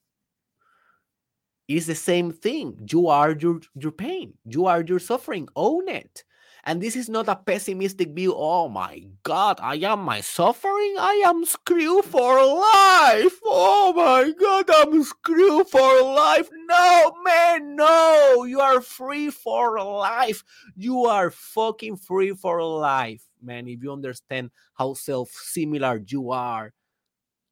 [1.68, 2.86] It's the same thing.
[2.90, 5.48] You are your, your pain, you are your suffering.
[5.56, 6.24] Own it.
[6.66, 8.34] And this is not a pessimistic view.
[8.34, 10.96] Oh my God, I am my suffering.
[10.98, 13.38] I am screwed for life.
[13.44, 16.48] Oh my God, I'm screwed for life.
[16.66, 18.44] No, man, no.
[18.44, 20.42] You are free for life.
[20.74, 23.68] You are fucking free for life, man.
[23.68, 26.72] If you understand how self similar you are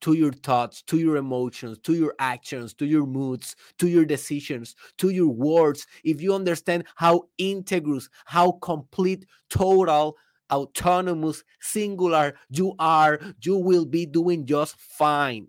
[0.02, 4.76] to your thoughts, to your emotions, to your actions, to your moods, to your decisions,
[4.98, 10.16] to your words, if you understand how integrous, how complete, total,
[10.52, 15.48] autonomous, singular you are, you will be doing just fine.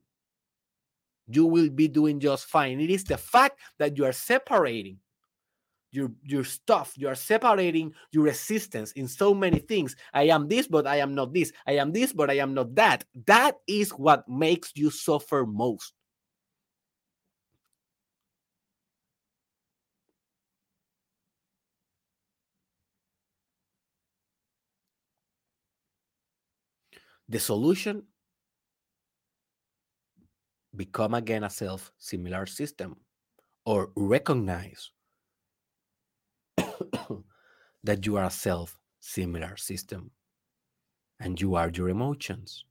[1.28, 2.80] You will be doing just fine.
[2.80, 5.00] It is the fact that you are separating
[5.94, 9.96] your your stuff you are separating your existence in so many things.
[10.14, 11.52] I am this but i am not this.
[11.68, 13.06] I am this but i am not that.
[13.28, 15.94] That is what makes you suffer most.
[27.30, 28.04] The solution?
[30.76, 32.98] Become again a self similar system
[33.66, 34.90] or recognize
[37.84, 40.12] that you are a self similar system
[41.20, 42.66] and you are your emotions.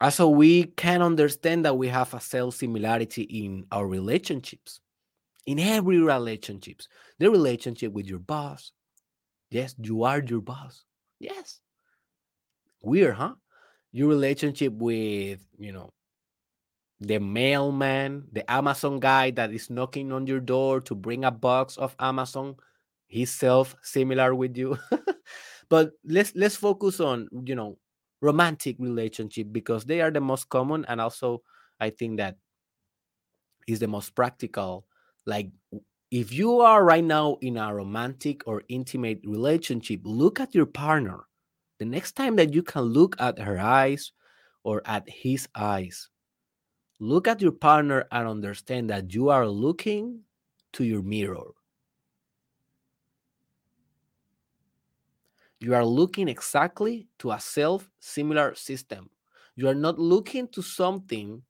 [0.00, 4.80] Also, we can understand that we have a self similarity in our relationships,
[5.46, 6.88] in every relationships.
[7.18, 8.72] The relationship with your boss.
[9.50, 10.84] Yes, you are your boss.
[11.20, 11.60] Yes.
[12.82, 13.34] Weird, huh?
[13.92, 15.92] Your relationship with, you know,
[17.00, 21.76] the mailman, the Amazon guy that is knocking on your door to bring a box
[21.76, 22.56] of Amazon,
[23.06, 24.76] he's self similar with you.
[25.68, 27.78] but let's let's focus on, you know,
[28.20, 31.42] romantic relationship because they are the most common and also
[31.80, 32.36] I think that
[33.66, 34.86] is the most practical.
[35.26, 35.50] Like
[36.10, 41.26] if you are right now in a romantic or intimate relationship, look at your partner.
[41.78, 44.12] The next time that you can look at her eyes
[44.64, 46.08] or at his eyes,
[46.98, 50.22] look at your partner and understand that you are looking
[50.72, 51.52] to your mirror.
[55.60, 59.10] You are looking exactly to a self similar system.
[59.56, 61.42] You are not looking to something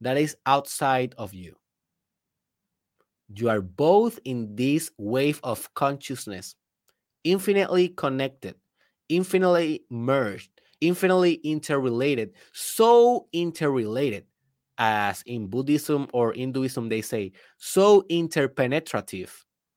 [0.00, 1.57] that is outside of you.
[3.34, 6.54] You are both in this wave of consciousness,
[7.24, 8.54] infinitely connected,
[9.08, 10.50] infinitely merged,
[10.80, 14.24] infinitely interrelated, so interrelated
[14.78, 19.30] as in Buddhism or Hinduism they say, so interpenetrative,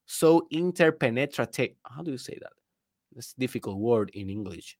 [0.05, 1.75] so interpenetrative.
[1.83, 2.53] How do you say that?
[3.15, 4.77] It's a difficult word in English.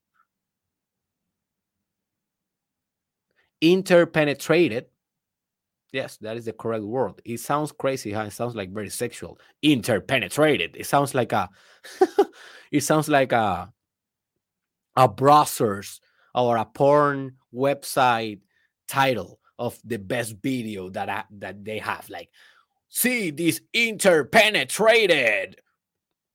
[3.60, 4.86] Interpenetrated.
[5.92, 7.22] Yes, that is the correct word.
[7.26, 8.24] It sounds crazy, huh?
[8.24, 9.40] It sounds like very sexual.
[9.62, 10.76] Interpenetrated.
[10.78, 11.50] It sounds like a
[12.72, 13.72] it sounds like a
[14.96, 16.00] a browser's
[16.34, 18.40] or a porn website
[18.88, 22.10] title of the best video that I, that they have.
[22.10, 22.30] Like,
[22.90, 25.56] see these interpenetrated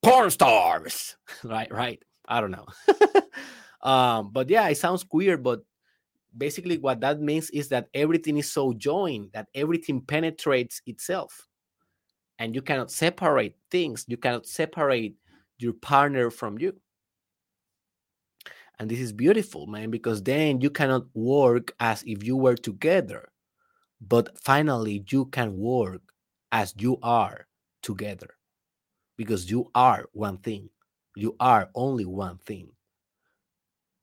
[0.02, 2.66] porn stars right right i don't know
[3.88, 5.60] um but yeah it sounds weird but
[6.36, 11.48] basically what that means is that everything is so joined that everything penetrates itself
[12.38, 15.14] and you cannot separate things you cannot separate
[15.58, 16.74] your partner from you
[18.78, 23.28] and this is beautiful man because then you cannot work as if you were together
[24.00, 26.02] but finally you can work
[26.52, 27.46] as you are
[27.82, 28.36] together
[29.16, 30.68] because you are one thing.
[31.14, 32.68] You are only one thing.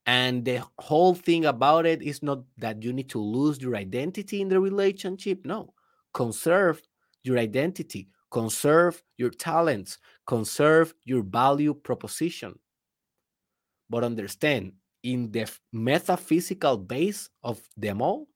[0.05, 4.41] And the whole thing about it is not that you need to lose your identity
[4.41, 5.45] in the relationship.
[5.45, 5.73] No,
[6.13, 6.81] conserve
[7.23, 9.97] your identity, conserve your talents,
[10.27, 12.59] conserve your value proposition.
[13.89, 14.73] But understand,
[15.03, 18.27] in the metaphysical base of them all,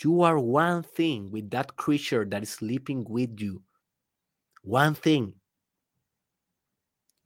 [0.00, 3.62] you are one thing with that creature that is sleeping with you.
[4.62, 5.34] One thing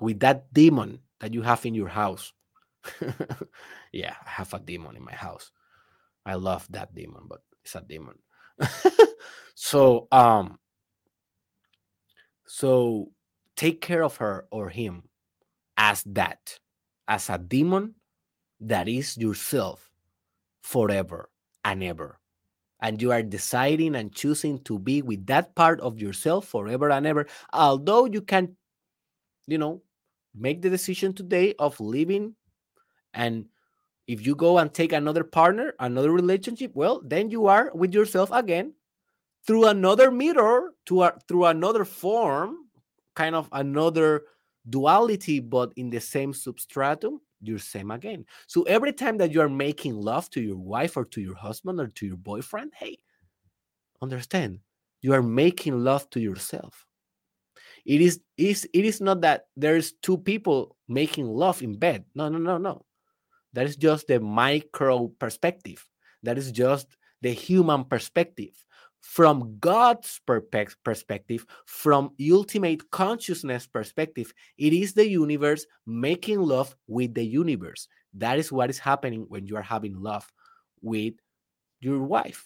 [0.00, 2.32] with that demon that you have in your house.
[3.92, 5.50] yeah, I have a demon in my house.
[6.24, 8.18] I love that demon, but it's a demon.
[9.54, 10.58] so, um,
[12.46, 13.10] so
[13.56, 15.04] take care of her or him
[15.76, 16.58] as that,
[17.06, 17.94] as a demon
[18.60, 19.90] that is yourself
[20.62, 21.30] forever
[21.64, 22.18] and ever.
[22.80, 27.06] And you are deciding and choosing to be with that part of yourself forever and
[27.06, 27.26] ever.
[27.52, 28.56] Although you can,
[29.46, 29.82] you know,
[30.34, 32.34] make the decision today of leaving
[33.18, 33.44] and
[34.06, 38.30] if you go and take another partner another relationship well then you are with yourself
[38.32, 38.72] again
[39.46, 42.56] through another mirror to a, through another form
[43.14, 44.22] kind of another
[44.70, 48.24] duality but in the same substratum you're same again.
[48.46, 51.80] So every time that you are making love to your wife or to your husband
[51.80, 52.98] or to your boyfriend hey
[54.02, 54.60] understand
[55.02, 56.86] you are making love to yourself.
[57.84, 62.04] It is is it is not that there's two people making love in bed.
[62.14, 62.84] No no no no
[63.58, 65.84] that is just the micro perspective.
[66.22, 66.86] That is just
[67.22, 68.54] the human perspective.
[69.00, 70.20] From god's
[70.84, 77.88] perspective from ultimate consciousness perspective it is the universe making love with the universe.
[78.14, 80.30] That is what is happening when you are having love
[80.80, 81.14] with
[81.80, 82.44] your wife.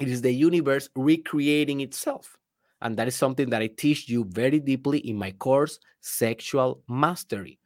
[0.00, 2.36] It is the universe recreating itself.
[2.82, 7.60] And that is something that I teach you very deeply in my course, Sexual Mastery.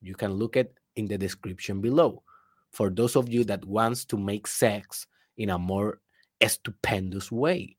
[0.00, 2.22] You can look at in the description below.
[2.70, 6.00] For those of you that wants to make sex in a more
[6.46, 7.76] stupendous way.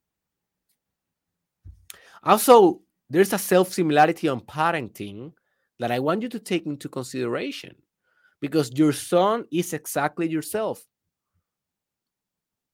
[2.23, 5.33] Also, there's a self similarity on parenting
[5.79, 7.75] that I want you to take into consideration
[8.41, 10.83] because your son is exactly yourself.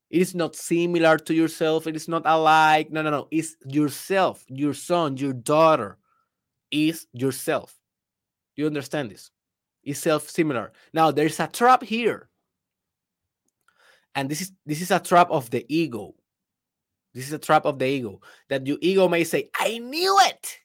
[0.09, 1.87] It is not similar to yourself.
[1.87, 2.91] It is not alike.
[2.91, 3.27] No, no, no.
[3.31, 5.97] It's yourself, your son, your daughter
[6.69, 7.77] is yourself.
[8.55, 9.31] You understand this?
[9.83, 10.71] It's self similar.
[10.93, 12.29] Now, there's a trap here.
[14.13, 16.15] And this is this is a trap of the ego.
[17.13, 20.57] This is a trap of the ego that your ego may say, I knew it.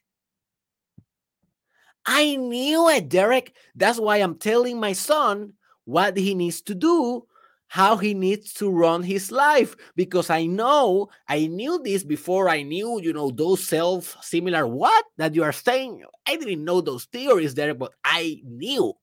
[2.05, 3.53] I knew it, Derek.
[3.75, 5.53] That's why I'm telling my son
[5.83, 7.25] what he needs to do,
[7.67, 9.75] how he needs to run his life.
[9.95, 15.03] Because I know I knew this before I knew, you know, those self similar what
[15.17, 16.03] that you are saying.
[16.25, 18.93] I didn't know those theories, Derek, but I knew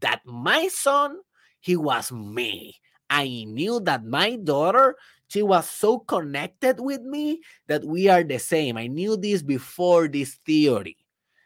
[0.00, 1.18] that my son,
[1.60, 2.76] he was me.
[3.08, 4.96] I knew that my daughter,
[5.28, 8.76] she was so connected with me that we are the same.
[8.76, 10.96] I knew this before this theory.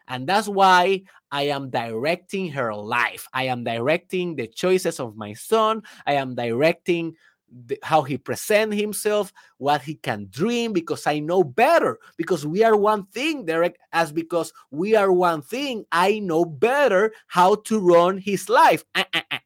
[0.09, 3.29] And that's why I am directing her life.
[3.33, 5.83] I am directing the choices of my son.
[6.05, 7.15] I am directing
[7.51, 11.99] the, how he present himself, what he can dream, because I know better.
[12.17, 17.13] Because we are one thing, Derek, as because we are one thing, I know better
[17.27, 18.85] how to run his life.
[18.95, 19.41] Ah, ah, ah,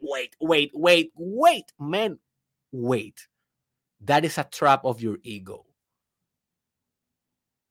[0.00, 2.18] wait, wait, wait, wait, man,
[2.72, 3.26] wait.
[4.00, 5.64] That is a trap of your ego.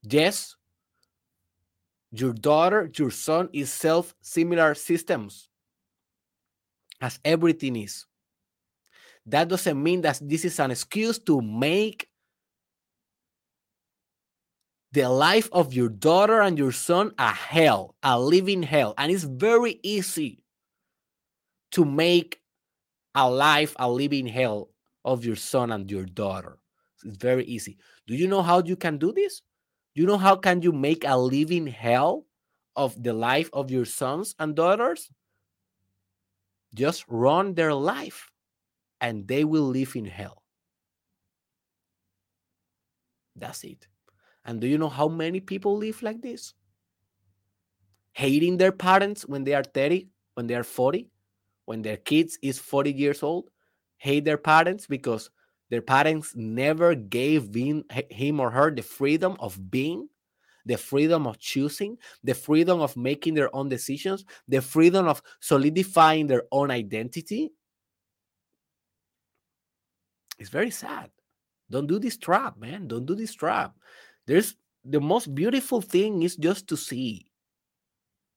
[0.03, 0.55] Yes,
[2.11, 5.49] your daughter, your son is self similar systems,
[7.01, 8.05] as everything is.
[9.25, 12.09] That doesn't mean that this is an excuse to make
[14.91, 18.93] the life of your daughter and your son a hell, a living hell.
[18.97, 20.43] And it's very easy
[21.71, 22.39] to make
[23.15, 24.69] a life a living hell
[25.05, 26.59] of your son and your daughter.
[27.03, 27.77] It's very easy.
[28.07, 29.41] Do you know how you can do this?
[29.95, 32.25] Do You know how can you make a living hell
[32.75, 35.09] of the life of your sons and daughters?
[36.75, 38.32] Just run their life
[39.03, 40.41] and they will live in hell.
[43.35, 43.87] That's it.
[44.45, 46.53] And do you know how many people live like this?
[48.13, 51.09] Hating their parents when they are 30, when they are 40,
[51.65, 53.49] when their kids is 40 years old,
[53.97, 55.29] hate their parents because
[55.69, 60.07] their parents never gave him, him or her the freedom of being,
[60.65, 66.27] the freedom of choosing, the freedom of making their own decisions, the freedom of solidifying
[66.27, 67.51] their own identity.
[70.43, 71.09] It's very sad.
[71.71, 72.89] Don't do this trap, man.
[72.89, 73.75] Don't do this trap.
[74.27, 77.31] There's the most beautiful thing is just to see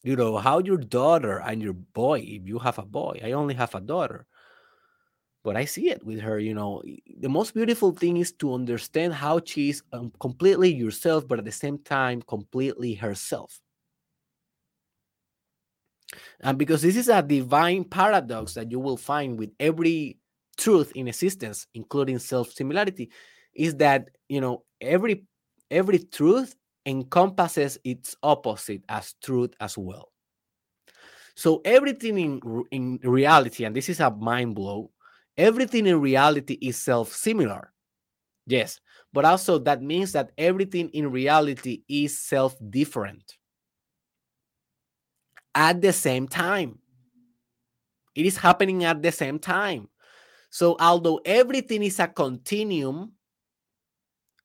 [0.04, 3.54] you know how your daughter and your boy if you have a boy i only
[3.54, 4.24] have a daughter
[5.42, 6.80] but i see it with her you know
[7.18, 11.50] the most beautiful thing is to understand how she's um, completely yourself but at the
[11.50, 13.60] same time completely herself
[16.38, 20.20] and because this is a divine paradox that you will find with every
[20.56, 23.10] truth in existence including self similarity
[23.54, 25.24] is that you know every
[25.70, 26.54] every truth
[26.86, 30.12] encompasses its opposite as truth as well.
[31.34, 34.90] So everything in, in reality, and this is a mind blow,
[35.36, 37.72] everything in reality is self-similar.
[38.46, 38.80] Yes,
[39.12, 43.36] but also that means that everything in reality is self-different.
[45.54, 46.78] At the same time.
[48.14, 49.88] It is happening at the same time.
[50.56, 53.12] So although everything is a continuum,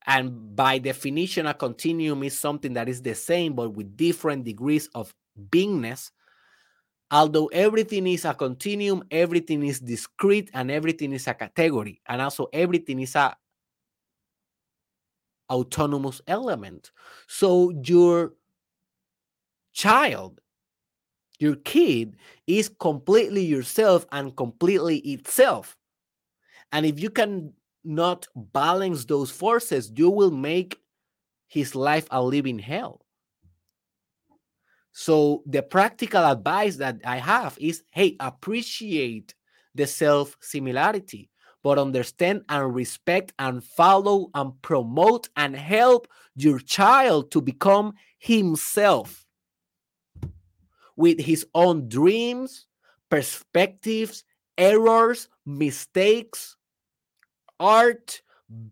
[0.06, 4.90] and by definition, a continuum is something that is the same but with different degrees
[4.94, 5.14] of
[5.48, 6.10] beingness.
[7.10, 12.46] Although everything is a continuum, everything is discrete and everything is a category, and also
[12.52, 13.34] everything is a
[15.48, 16.90] autonomous element.
[17.26, 18.34] So your
[19.72, 20.42] child,
[21.38, 25.74] your kid is completely yourself and completely itself.
[26.72, 27.52] And if you can
[27.84, 30.78] not balance those forces, you will make
[31.48, 33.04] his life a living hell.
[34.92, 39.34] So, the practical advice that I have is hey, appreciate
[39.74, 41.30] the self similarity,
[41.62, 49.26] but understand and respect and follow and promote and help your child to become himself
[50.96, 52.66] with his own dreams,
[53.08, 54.24] perspectives,
[54.58, 56.56] errors, mistakes,
[57.62, 58.22] art,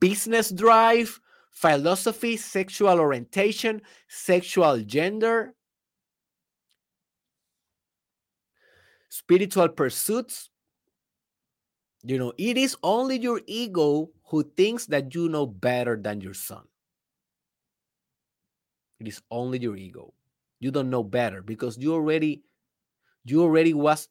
[0.00, 1.20] business drive,
[1.52, 5.54] philosophy, sexual orientation, sexual gender,
[9.08, 10.50] spiritual pursuits.
[12.02, 16.34] You know, it is only your ego who thinks that you know better than your
[16.34, 16.64] son.
[18.98, 20.14] It is only your ego.
[20.60, 22.42] You don't know better because you already
[23.24, 24.08] you already was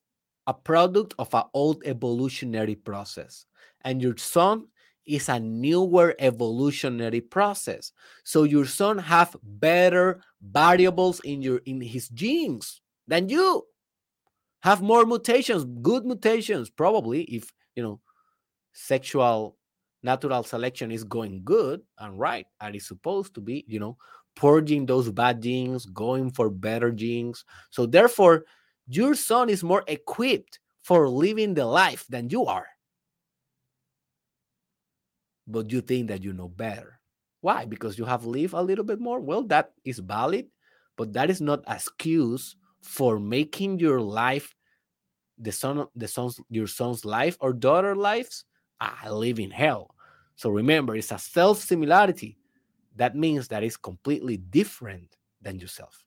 [0.48, 3.46] a product of an old evolutionary process.
[3.84, 4.68] And your son
[5.06, 7.92] is a newer evolutionary process.
[8.24, 13.64] So your son have better variables in your in his genes than you.
[14.62, 18.02] Have more mutations, good mutations, probably if you know
[18.74, 19.58] sexual
[20.04, 23.98] natural selection is going good and right and it's supposed to be, you know,
[24.36, 27.44] purging those bad genes, going for better genes.
[27.72, 28.46] So therefore,
[28.88, 32.68] your son is more equipped for living the life than you are.
[35.50, 37.02] But you think that you know better.
[37.42, 37.66] Why?
[37.66, 39.20] Because you have lived a little bit more?
[39.20, 40.48] Well, that is valid,
[40.96, 44.56] but that is not excuse for making your life
[45.38, 48.46] the son the son's your son's life or daughter lives
[48.80, 49.94] I live in hell.
[50.36, 52.38] So remember, it's a self similarity.
[52.96, 56.04] That means that it's completely different than yourself.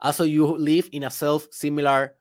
[0.00, 2.14] Also, you live in a self similar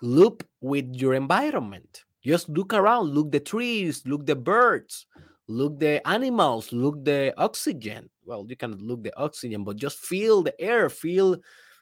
[0.00, 2.04] loop with your environment.
[2.24, 5.06] Just look around, look the trees, look the birds,
[5.48, 8.08] look the animals, look the oxygen.
[8.24, 11.36] Well, you cannot look the oxygen, but just feel the air, feel,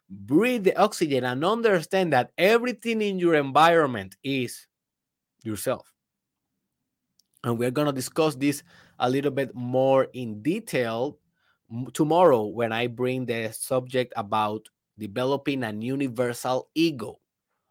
[0.08, 4.66] breathe the oxygen, and understand that everything in your environment is
[5.44, 5.92] yourself.
[7.44, 8.62] And we're going to discuss this
[8.98, 11.18] a little bit more in detail
[11.92, 14.68] tomorrow when I bring the subject about
[14.98, 17.18] developing an universal ego.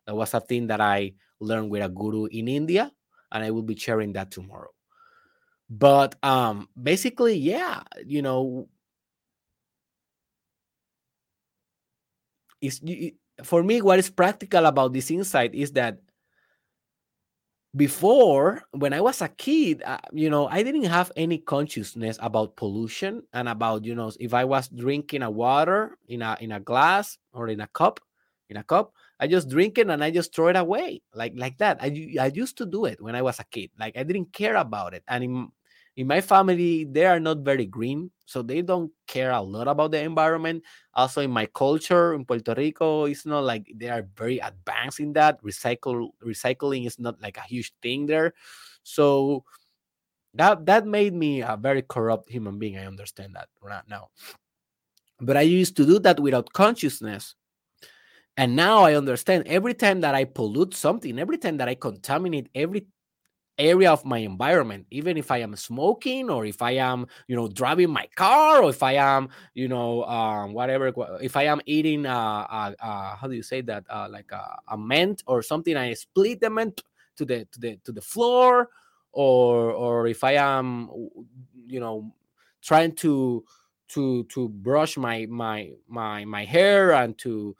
[0.05, 2.91] That was a thing that I learned with a guru in India,
[3.31, 4.71] and I will be sharing that tomorrow.
[5.69, 8.69] But um, basically, yeah, you know,
[12.61, 12.81] is
[13.43, 15.99] for me what is practical about this insight is that
[17.75, 22.55] before when i was a kid uh, you know i didn't have any consciousness about
[22.55, 26.59] pollution and about you know if i was drinking a water in a in a
[26.59, 27.99] glass or in a cup
[28.49, 31.57] in a cup i just drink it and i just throw it away like like
[31.57, 31.77] that.
[31.81, 34.55] I i used to do it when i was a kid like i didn't care
[34.55, 35.03] about it.
[35.07, 35.47] And in,
[35.95, 39.91] in my family they are not very green so they don't care a lot about
[39.91, 40.63] the environment.
[40.93, 45.13] Also in my culture in puerto rico it's not like they are very advanced in
[45.13, 45.41] that.
[45.43, 48.33] Recycle recycling is not like a huge thing there.
[48.83, 49.43] So
[50.35, 54.09] that that made me a very corrupt human being i understand that right now.
[55.19, 57.35] But i used to do that without consciousness
[58.39, 62.47] and now i understand every time that i pollute something every time that i contaminate
[62.55, 62.87] every
[63.57, 67.49] area of my environment even if i am smoking or if i am you know
[67.49, 70.87] driving my car or if i am you know um, whatever
[71.21, 73.83] if i am eating uh, uh, uh how do you say that?
[73.89, 76.81] Uh, like a, a mint or something i split the mint
[77.17, 78.69] to the to the to the floor
[79.11, 80.89] or or if i am
[81.67, 82.09] you know
[82.61, 83.43] trying to
[83.89, 87.53] to to brush my my my my hair and to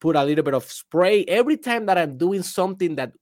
[0.00, 3.12] put a little bit of spray every time that i'm doing something that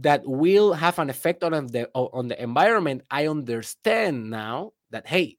[0.00, 5.36] that will have an effect on the on the environment i understand now that hey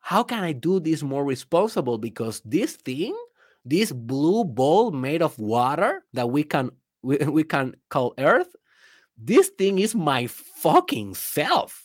[0.00, 1.96] how can i do this more responsible?
[1.96, 3.16] Because this thing
[3.64, 6.70] this blue ball made of water that we can
[7.02, 8.54] we, we can call earth
[9.16, 11.84] this thing is my fucking self.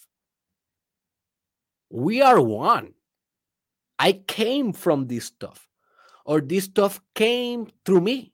[1.89, 2.93] We are one.
[3.97, 5.68] I came from this stuff
[6.29, 8.31] or this stuff came through me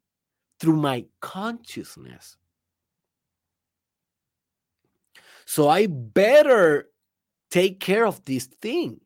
[0.59, 2.35] through my consciousness.
[5.45, 6.89] So I better
[7.49, 8.99] take care of this thing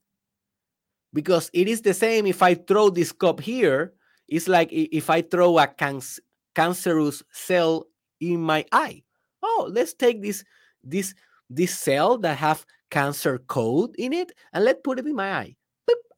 [1.13, 3.93] because it is the same if I throw this cup here.
[4.27, 6.19] It's like if I throw a canc-
[6.55, 7.85] cancerous cell
[8.19, 9.03] in my eye.
[9.43, 10.43] Oh, let's take this
[10.83, 11.13] this
[11.47, 15.55] this cell that have cancer code in it and let's put it in my eye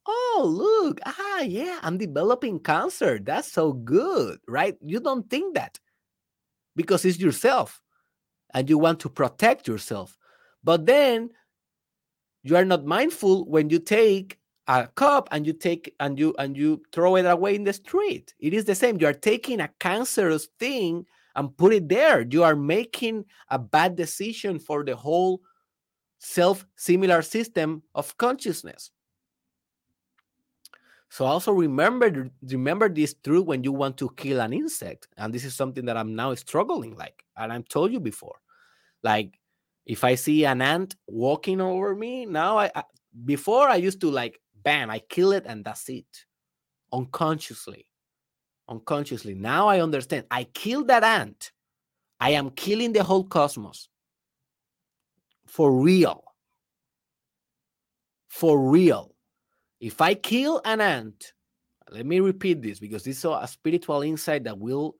[0.06, 4.76] oh look ah yeah i'm developing cancer that's so good right?
[4.80, 5.78] You don't think that
[6.74, 7.80] because it's yourself
[8.54, 10.18] and you want to protect yourself
[10.64, 11.30] but then
[12.42, 16.56] you are not mindful when you take a cup and you take and you and
[16.56, 18.34] you throw it away in the street.
[18.38, 22.26] It is the same you are taking a cancerous thing and put it there.
[22.28, 25.40] You are making a bad decision for the whole
[26.18, 28.90] self similar system of consciousness
[31.12, 35.08] so also remember remember this truth when you want to kill an insect.
[35.18, 37.22] And this is something that I'm now struggling like.
[37.36, 38.36] And I've told you before.
[39.02, 39.38] Like
[39.84, 42.84] if I see an ant walking over me, now I, I
[43.26, 46.24] before I used to like bam, I kill it and that's it.
[46.94, 47.86] Unconsciously.
[48.66, 49.34] Unconsciously.
[49.34, 50.24] Now I understand.
[50.30, 51.52] I kill that ant.
[52.20, 53.90] I am killing the whole cosmos.
[55.44, 56.24] For real.
[58.30, 59.11] for real.
[59.82, 61.32] If I kill an ant,
[61.90, 64.94] let me repeat this because this is a spiritual insight that will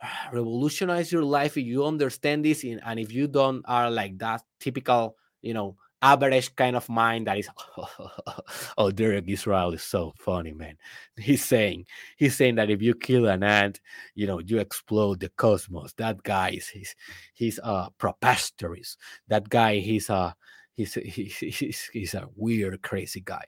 [0.32, 4.42] revolutionize your life if you understand this in, and if you don't are like that
[4.60, 7.48] typical you know average kind of mind that is
[8.78, 10.76] oh derek israel is so funny man.
[11.16, 11.86] He's saying
[12.16, 13.80] he's saying that if you kill an ant
[14.14, 15.92] you know you explode the cosmos.
[15.94, 16.94] That guy is he's
[17.34, 18.96] he's uh preposterous.
[19.26, 20.34] That guy he's uh
[20.76, 23.42] he's he's, he's, he's a weird crazy guy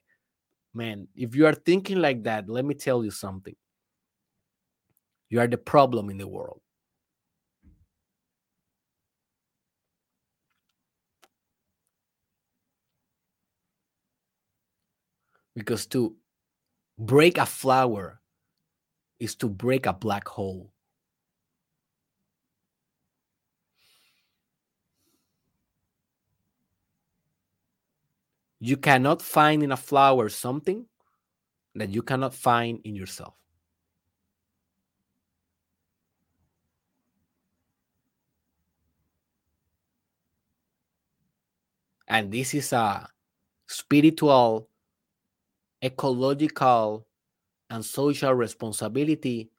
[0.78, 3.56] man if you are thinking like that let me tell you something
[5.30, 6.60] you are the problem in the world.
[15.54, 16.16] Because to
[16.98, 18.20] break a flower
[19.18, 20.72] is to break a black hole.
[28.60, 30.86] You cannot find in a flower something
[31.74, 33.34] that you cannot find in yourself.
[42.08, 43.08] And this is a
[43.66, 44.68] spiritual,
[45.84, 47.06] ecological,
[47.70, 49.50] and social responsibility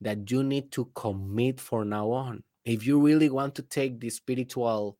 [0.00, 4.10] that you need to commit for now on if you really want to take the
[4.10, 4.98] spiritual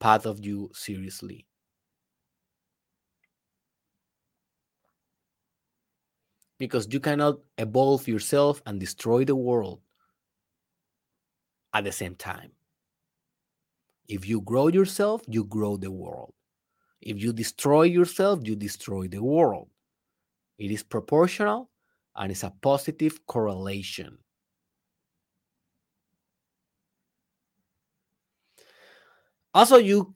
[0.00, 1.46] path of you seriously.
[6.62, 9.80] Because you cannot evolve yourself and destroy the world
[11.74, 12.52] at the same time.
[14.06, 16.32] If you grow yourself, you grow the world.
[17.00, 19.70] If you destroy yourself, you destroy the world.
[20.56, 21.68] It is proportional
[22.14, 24.18] and it's a positive correlation.
[29.52, 30.14] Also, you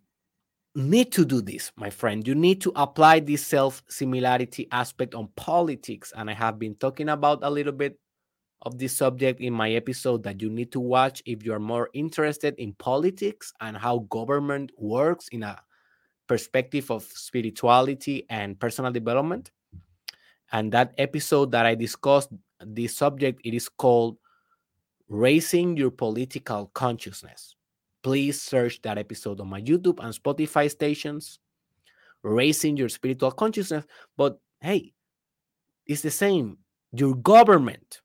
[0.76, 2.26] need to do this, my friend.
[2.26, 6.12] You need to apply this self similarity aspect on politics.
[6.16, 7.98] And I have been talking about a little bit
[8.62, 11.90] of this subject in my episode that you need to watch if you are more
[11.92, 15.60] interested in politics and how government works in a
[16.26, 19.50] perspective of spirituality and personal development.
[20.52, 24.16] And that episode that I discussed this subject, it is called
[25.08, 27.55] Raising Your Political Consciousness.
[28.06, 31.40] Please search that episode on my YouTube and Spotify stations.
[32.22, 33.84] Raising your spiritual consciousness.
[34.16, 34.94] But hey,
[35.86, 36.58] it's the same.
[36.92, 38.02] Your government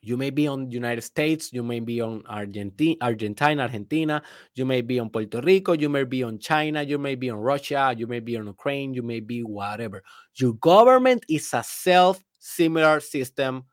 [0.00, 4.22] you may be on United States, you may be on Argentina, Argentina, Argentina,
[4.54, 7.36] you may be on Puerto Rico, you may be on China, you may be on
[7.36, 10.02] Russia, you may be on Ukraine, you may be whatever.
[10.36, 13.64] Your government is a self similar system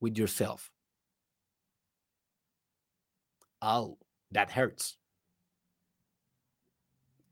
[0.00, 0.70] with yourself.
[3.62, 3.98] Oh,
[4.32, 4.96] that hurts.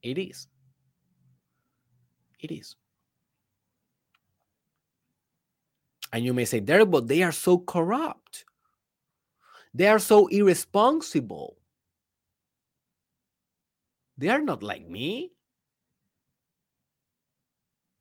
[0.03, 0.49] It is.
[2.41, 2.77] It is.
[6.13, 8.45] And you may say, there, but they are so corrupt.
[9.73, 11.57] They are so irresponsible.
[14.17, 15.33] They are not like me.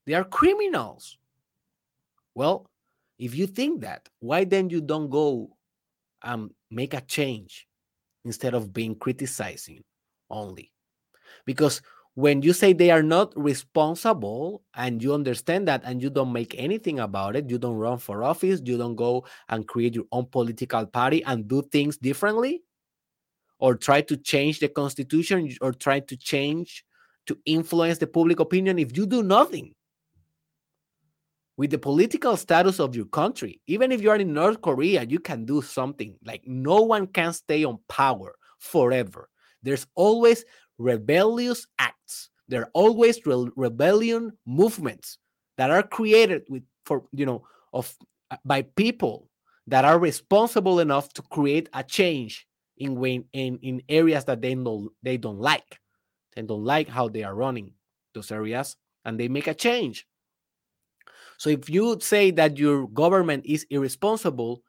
[0.06, 1.18] They are criminals.
[2.36, 2.70] Well,
[3.18, 5.58] if you think that, why then you don't go
[6.22, 7.68] and make a change
[8.26, 9.84] instead of being criticizing
[10.30, 10.72] only?
[11.46, 11.82] Because
[12.16, 16.54] when you say they are not responsible and you understand that and you don't make
[16.58, 20.28] anything about it, you don't run for office, you don't go and create your own
[20.28, 22.62] political party and do things differently,
[23.60, 26.86] or try to change the constitution or try to change
[27.26, 29.74] to influence the public opinion, if you do nothing
[31.64, 35.18] with the political status of your country, even if you are in North Korea, you
[35.18, 36.14] can do something.
[36.26, 39.30] Like no one can stay on power forever.
[39.62, 40.44] There's always
[40.78, 42.32] rebellious acts.
[42.50, 45.20] There are always re- rebellion movements
[45.56, 47.96] that are created with for you know of
[48.30, 49.30] uh, by people
[49.68, 52.46] that are responsible enough to create a change
[52.76, 55.80] in when in, in areas that they know they don't like.
[56.36, 57.72] They don't like how they are running
[58.14, 60.06] those areas and they make a change.
[61.38, 64.64] So if you say that your government is irresponsible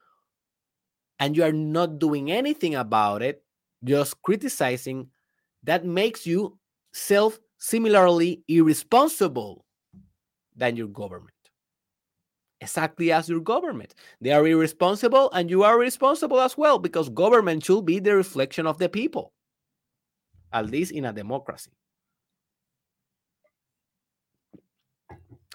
[1.19, 3.43] and you are not doing anything about it,
[3.85, 5.09] just criticizing
[5.63, 6.59] that makes you
[6.93, 9.65] self similarly irresponsible
[10.57, 11.31] than your government.
[12.61, 13.95] Exactly as your government.
[14.21, 18.67] They are irresponsible and you are responsible as well because government should be the reflection
[18.67, 19.33] of the people,
[20.53, 21.73] at least in a democracy.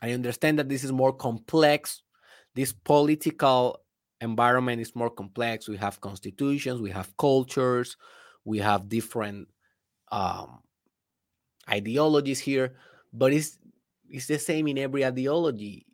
[0.02, 2.02] I understand that this is more complex.
[2.56, 3.80] This political
[4.22, 5.68] environment is more complex.
[5.68, 7.98] We have constitutions, we have cultures,
[8.46, 9.48] we have different
[10.12, 10.60] um,
[11.70, 12.76] ideologies here,
[13.14, 13.58] but it's
[14.10, 15.86] it's the same in every ideology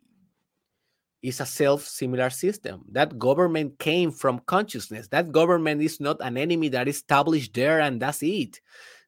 [1.22, 6.68] it's a self-similar system that government came from consciousness that government is not an enemy
[6.68, 8.60] that is established there and that's it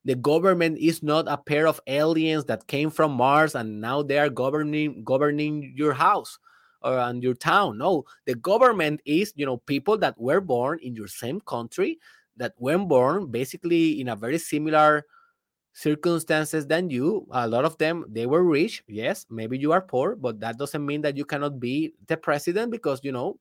[0.08, 4.18] the government is not a pair of aliens that came from mars and now they
[4.18, 6.38] are governing governing your house
[6.80, 7.76] or on your town.
[7.76, 11.98] No the government is you know people that were born in your same country
[12.38, 15.04] that were born basically in a very similar
[15.74, 17.26] circumstances than you.
[17.32, 20.86] A lot of them they were rich yes maybe you are poor but that doesn't
[20.86, 23.38] mean that you cannot be the president because you know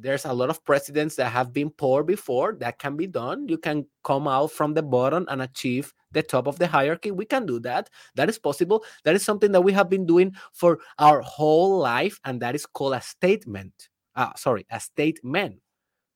[0.00, 3.48] there's a lot of presidents that have been poor before that can be done.
[3.48, 7.10] You can come out from the bottom and achieve the top of the hierarchy.
[7.10, 7.90] We can do that.
[8.14, 8.84] That is possible.
[9.04, 12.66] That is something that we have been doing for our whole life and that is
[12.66, 13.88] called a statement.
[14.14, 15.56] Uh, sorry a statement.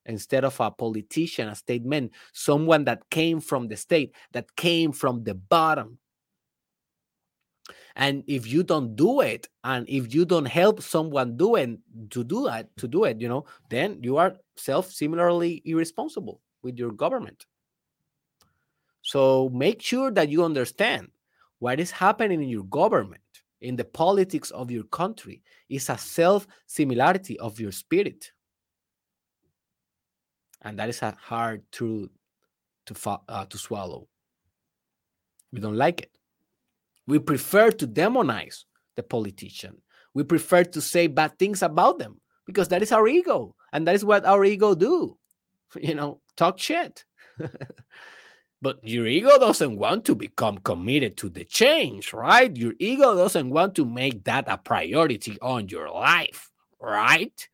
[0.07, 5.23] Instead of a politician, a statesman, someone that came from the state, that came from
[5.23, 5.99] the bottom.
[7.97, 11.79] And if you don't do it, and if you don't help someone doing
[12.11, 16.79] to do it, to do it, you know, then you are self similarly irresponsible with
[16.79, 17.47] your government.
[19.03, 21.09] So make sure that you understand
[21.59, 23.23] what is happening in your government,
[23.61, 28.33] in the politics of your country, is a self similarity of your spirit
[30.63, 32.11] and that is a hard truth
[32.87, 34.09] to uh, to swallow.
[35.53, 36.11] We don't like it.
[37.07, 38.65] We prefer to demonize
[38.97, 39.83] the politician.
[40.15, 43.95] We prefer to say bad things about them because that is our ego, and that
[43.95, 45.17] is what our ego do.
[45.81, 47.03] You know, talk shit.
[48.63, 52.55] but your ego doesn't want to become committed to the change, right?
[52.55, 57.49] Your ego doesn't want to make that a priority on your life, right?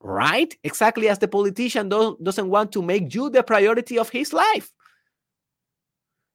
[0.00, 0.56] right?
[0.62, 4.70] Exactly as the politician don't, doesn't want to make you the priority of his life.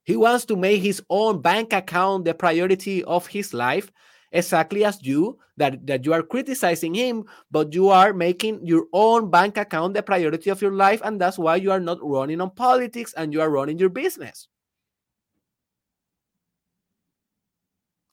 [0.03, 3.91] He wants to make his own bank account the priority of his life,
[4.31, 9.29] exactly as you that, that you are criticizing him, but you are making your own
[9.29, 12.51] bank account the priority of your life, and that's why you are not running on
[12.51, 14.47] politics and you are running your business.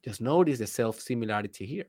[0.04, 1.86] Just notice the self similarity here.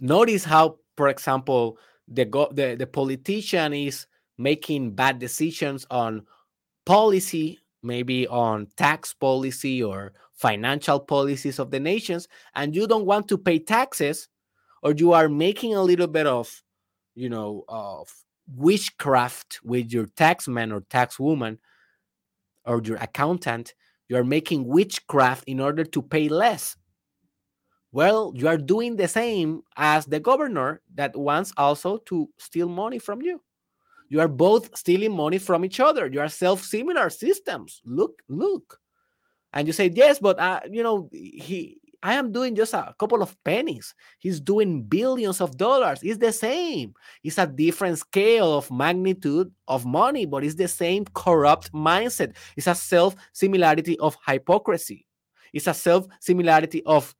[0.00, 4.06] Notice how for example, the, the the politician is
[4.38, 6.26] making bad decisions on
[6.84, 13.28] policy, maybe on tax policy or financial policies of the nations, and you don't want
[13.28, 14.28] to pay taxes,
[14.82, 16.62] or you are making a little bit of,
[17.14, 18.08] you know, of
[18.56, 21.58] witchcraft with your taxman or taxwoman
[22.66, 23.74] or your accountant,
[24.08, 26.76] you are making witchcraft in order to pay less.
[27.92, 32.98] Well, you are doing the same as the governor that wants also to steal money
[32.98, 33.40] from you.
[34.14, 36.06] You are both stealing money from each other.
[36.06, 37.82] You are self-similar systems.
[37.84, 38.78] Look, look.
[39.52, 43.22] And you say, yes, but uh, you know, he I am doing just a couple
[43.22, 43.92] of pennies.
[44.20, 45.98] He's doing billions of dollars.
[46.04, 46.94] It's the same.
[47.24, 52.36] It's a different scale of magnitude of money, but it's the same corrupt mindset.
[52.56, 55.08] It's a self similarity of hypocrisy.
[55.52, 57.12] It's a self similarity of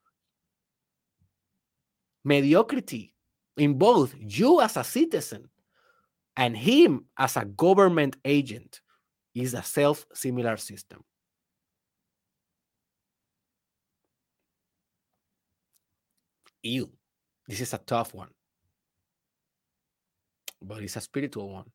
[2.24, 3.12] mediocrity
[3.56, 5.48] in both you as a citizen
[6.36, 8.80] and him as a government agent
[9.34, 11.02] is a self similar system.
[16.62, 16.90] Ew,
[17.46, 18.30] this is a tough one,
[20.62, 21.70] but it's a spiritual one.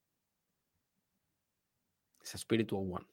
[2.21, 3.05] It's a spiritual one.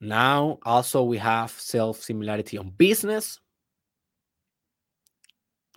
[0.00, 3.40] Now, also, we have self similarity on business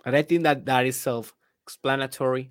[0.04, 1.34] and I think that that is self
[1.68, 2.50] explanatory.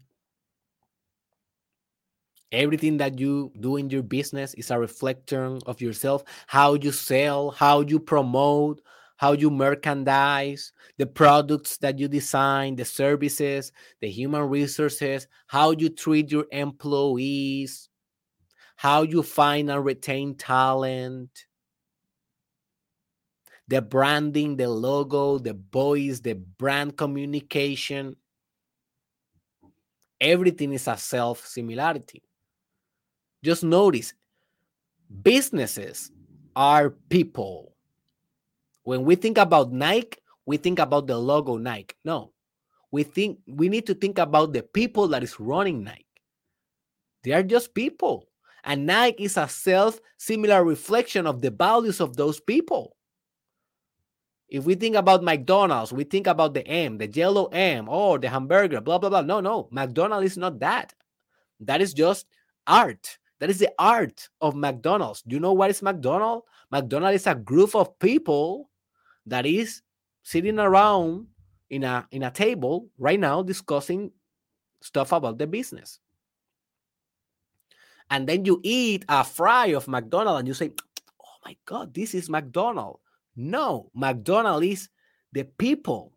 [2.51, 6.23] Everything that you do in your business is a reflection of yourself.
[6.45, 8.79] How you sell, how you promote,
[9.17, 15.89] how you merchandise, the products that you design, the services, the human resources, how you
[15.89, 17.89] treat your employees,
[18.75, 21.47] how you find and retain talent,
[23.67, 28.15] the branding, the logo, the voice, the brand communication.
[30.19, 32.23] Everything is a self similarity.
[33.43, 34.13] Just notice
[35.23, 36.11] businesses
[36.55, 37.75] are people.
[38.83, 41.95] When we think about Nike, we think about the logo Nike.
[42.03, 42.31] No,
[42.91, 46.05] we think we need to think about the people that is running Nike.
[47.23, 48.27] They are just people.
[48.63, 52.96] And Nike is a self similar reflection of the values of those people.
[54.49, 58.29] If we think about McDonald's, we think about the M, the yellow M, or the
[58.29, 59.21] hamburger, blah, blah, blah.
[59.21, 60.93] No, no, McDonald's is not that.
[61.59, 62.27] That is just
[62.65, 63.17] art.
[63.39, 65.21] That is the art of McDonald's.
[65.21, 66.45] Do you know what is McDonald's?
[66.71, 68.69] McDonald's is a group of people
[69.25, 69.81] that is
[70.23, 71.27] sitting around
[71.69, 74.11] in a in a table right now discussing
[74.81, 75.99] stuff about the business.
[78.09, 80.71] And then you eat a fry of McDonald's and you say,
[81.21, 83.01] "Oh my god, this is McDonald's."
[83.37, 84.89] No, McDonald's is
[85.31, 86.11] the people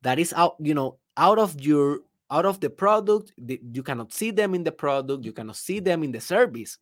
[0.00, 2.00] that is out, you know, out of your
[2.30, 3.32] out of the product.
[3.36, 6.78] You cannot see them in the product, you cannot see them in the service,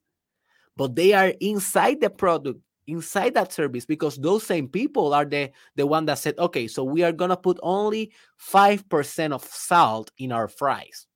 [0.76, 5.50] but they are inside the product inside that service because those same people are the
[5.76, 8.10] the one that said okay so we are gonna put only
[8.52, 11.06] 5% of salt in our fries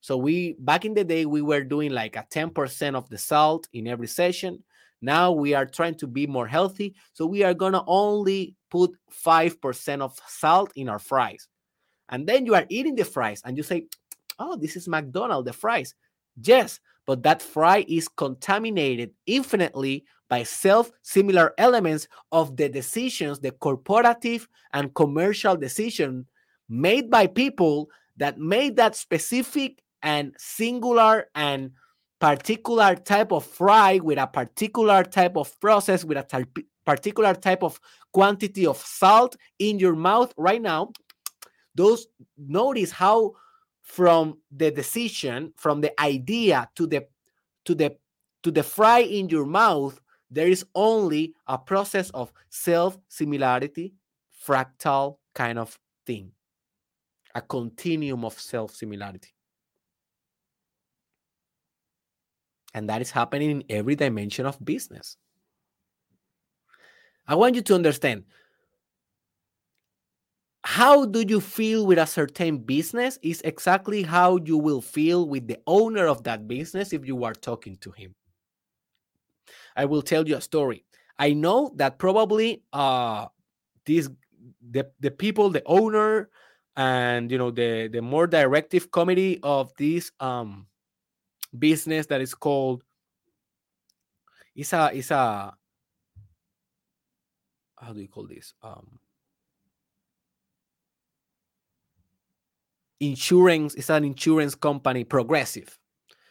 [0.00, 3.66] so we back in the day we were doing like a 10% of the salt
[3.72, 4.62] in every session
[5.02, 10.00] now we are trying to be more healthy so we are gonna only put 5%
[10.00, 11.48] of salt in our fries.
[12.08, 13.86] And then you are eating the fries and you say
[14.38, 15.94] oh this is mcdonald's the fries.
[16.42, 23.52] Yes but that fry is contaminated infinitely by self similar elements of the decisions, the
[23.52, 26.26] corporative and commercial decision
[26.68, 31.72] made by people that made that specific and singular and
[32.22, 36.46] particular type of fry with a particular type of process with a
[36.84, 37.80] particular type of
[38.12, 40.92] quantity of salt in your mouth right now
[41.74, 42.06] those
[42.38, 43.32] notice how
[43.82, 47.04] from the decision from the idea to the
[47.64, 47.96] to the
[48.44, 50.00] to the fry in your mouth
[50.32, 53.94] there is only a process of self similarity,
[54.46, 56.32] fractal kind of thing,
[57.34, 59.28] a continuum of self similarity.
[62.74, 65.16] And that is happening in every dimension of business.
[67.26, 68.24] I want you to understand
[70.64, 75.48] how do you feel with a certain business is exactly how you will feel with
[75.48, 78.14] the owner of that business if you are talking to him.
[79.76, 80.84] I will tell you a story.
[81.18, 83.26] I know that probably uh
[83.86, 84.08] these
[84.70, 86.30] the the people, the owner,
[86.76, 90.66] and you know the the more directive committee of this um
[91.58, 92.82] business that is called
[94.54, 95.54] it's a it's a
[97.78, 98.98] how do you call this um
[103.00, 105.78] insurance is an insurance company progressive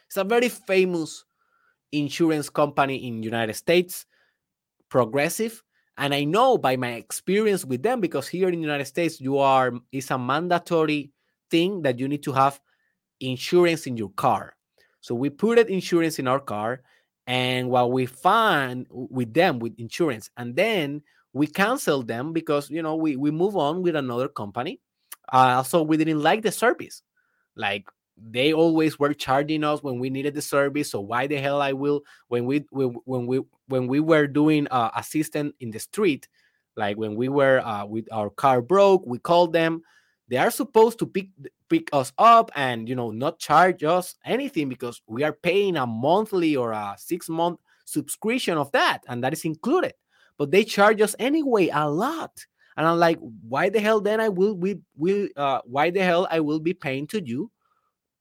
[0.06, 1.24] it's a very famous
[1.92, 4.06] insurance company in United States,
[4.88, 5.62] Progressive,
[5.96, 9.38] and I know by my experience with them because here in the United States you
[9.38, 11.12] are it's a mandatory
[11.50, 12.60] thing that you need to have
[13.20, 14.54] insurance in your car.
[15.02, 16.80] So we put it insurance in our car
[17.26, 21.02] and while we find with them with insurance and then
[21.34, 24.80] we cancel them because you know we, we move on with another company.
[25.30, 27.02] Uh, so we didn't like the service.
[27.56, 27.86] Like
[28.16, 31.72] they always were charging us when we needed the service so why the hell i
[31.72, 36.28] will when we when we when we were doing uh, assistant in the street
[36.76, 39.82] like when we were uh, with our car broke we called them
[40.32, 41.28] they are supposed to pick
[41.68, 45.86] pick us up and you know not charge us anything because we are paying a
[45.86, 49.92] monthly or a six month subscription of that and that is included
[50.38, 52.32] but they charge us anyway a lot
[52.78, 56.26] and i'm like why the hell then i will we will uh, why the hell
[56.30, 57.50] i will be paying to you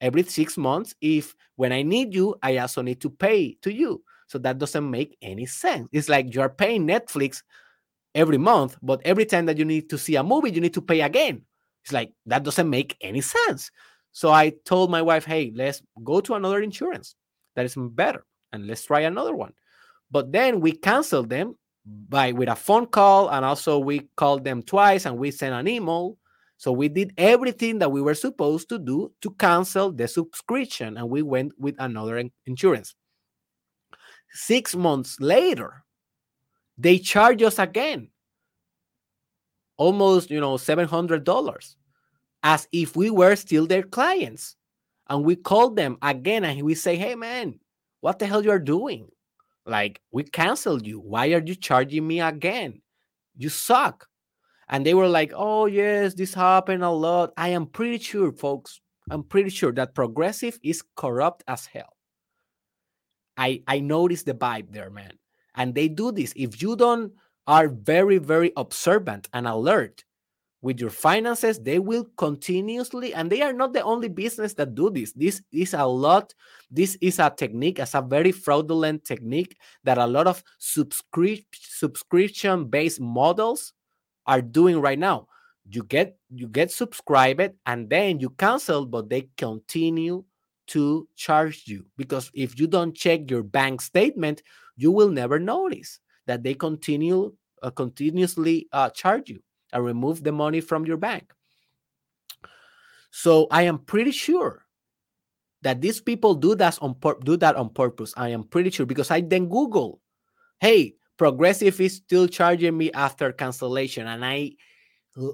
[0.01, 4.03] every six months if when I need you, I also need to pay to you.
[4.25, 5.87] So that doesn't make any sense.
[5.91, 7.43] It's like you're paying Netflix
[8.15, 10.81] every month, but every time that you need to see a movie, you need to
[10.81, 11.43] pay again.
[11.83, 13.71] It's like that doesn't make any sense.
[14.11, 17.15] So I told my wife, hey, let's go to another insurance
[17.55, 19.53] that is better and let's try another one.
[20.09, 21.55] But then we canceled them
[21.85, 25.67] by with a phone call and also we called them twice and we sent an
[25.67, 26.17] email
[26.61, 31.09] so we did everything that we were supposed to do to cancel the subscription and
[31.09, 32.93] we went with another insurance.
[34.29, 35.83] Six months later,
[36.77, 38.09] they charge us again
[39.85, 41.75] almost you know $700
[42.43, 44.55] as if we were still their clients
[45.09, 47.59] and we called them again and we say hey man
[48.01, 49.07] what the hell you're doing
[49.65, 52.81] like we canceled you why are you charging me again
[53.37, 54.07] you suck
[54.71, 58.79] and they were like, "Oh yes, this happened a lot." I am pretty sure, folks.
[59.11, 61.97] I'm pretty sure that progressive is corrupt as hell.
[63.37, 65.19] I I noticed the vibe there, man.
[65.55, 66.33] And they do this.
[66.37, 67.11] If you don't
[67.47, 70.03] are very very observant and alert
[70.61, 74.89] with your finances, they will continuously, and they are not the only business that do
[74.91, 75.11] this.
[75.13, 76.33] This is a lot.
[76.69, 82.65] This is a technique, as a very fraudulent technique that a lot of subscription subscription
[82.65, 83.73] based models
[84.27, 85.27] are doing right now.
[85.67, 90.23] You get you get subscribed and then you cancel, but they continue
[90.67, 94.43] to charge you because if you don't check your bank statement,
[94.77, 95.99] you will never notice.
[96.27, 99.39] That they continue uh, continuously uh, charge you
[99.73, 101.31] and remove the money from your bank.
[103.11, 104.65] So I am pretty sure
[105.61, 108.13] that these people do that on do that on purpose.
[108.17, 109.99] I am pretty sure because I then Google,
[110.59, 114.53] hey, Progressive is still charging me after cancellation, and I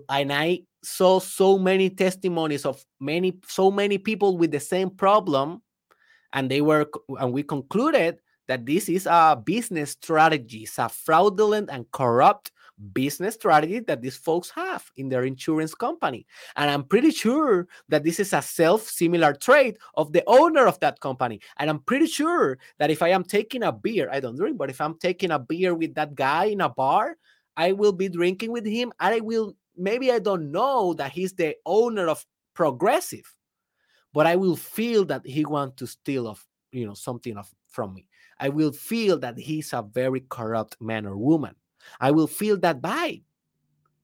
[0.09, 5.61] and I saw so many testimonies of many so many people with the same problem,
[6.33, 6.89] and they were
[7.19, 12.51] and we concluded that this is a business strategy, it's a fraudulent and corrupt
[12.93, 16.25] business strategy that these folks have in their insurance company.
[16.55, 20.79] And I'm pretty sure that this is a self similar trait of the owner of
[20.81, 21.41] that company.
[21.57, 24.69] And I'm pretty sure that if I am taking a beer, I don't drink, but
[24.69, 27.17] if I'm taking a beer with that guy in a bar,
[27.55, 31.33] I will be drinking with him and I will maybe I don't know that he's
[31.33, 33.35] the owner of Progressive,
[34.13, 37.93] but I will feel that he wants to steal of you know something of from
[37.93, 38.07] me.
[38.39, 41.55] I will feel that he's a very corrupt man or woman.
[41.99, 43.23] I will feel that vibe.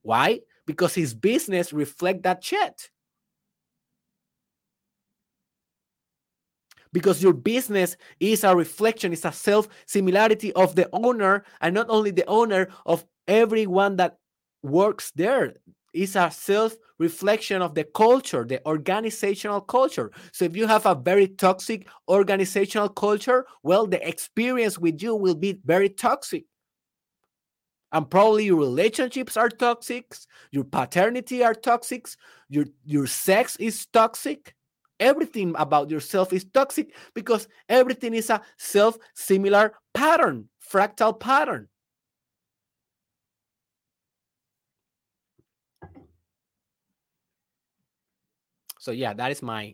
[0.01, 0.41] Why?
[0.65, 2.89] Because his business reflect that shit.
[6.91, 11.87] Because your business is a reflection, it's a self similarity of the owner, and not
[11.89, 14.19] only the owner of everyone that
[14.61, 15.55] works there.
[15.93, 20.11] It's a self reflection of the culture, the organizational culture.
[20.31, 25.35] So if you have a very toxic organizational culture, well, the experience with you will
[25.35, 26.45] be very toxic.
[27.91, 30.15] And probably your relationships are toxic
[30.51, 32.07] your paternity are toxic
[32.49, 34.55] your your sex is toxic.
[34.99, 41.67] Everything about yourself is toxic because everything is a self similar pattern fractal pattern
[48.83, 49.73] so yeah that is my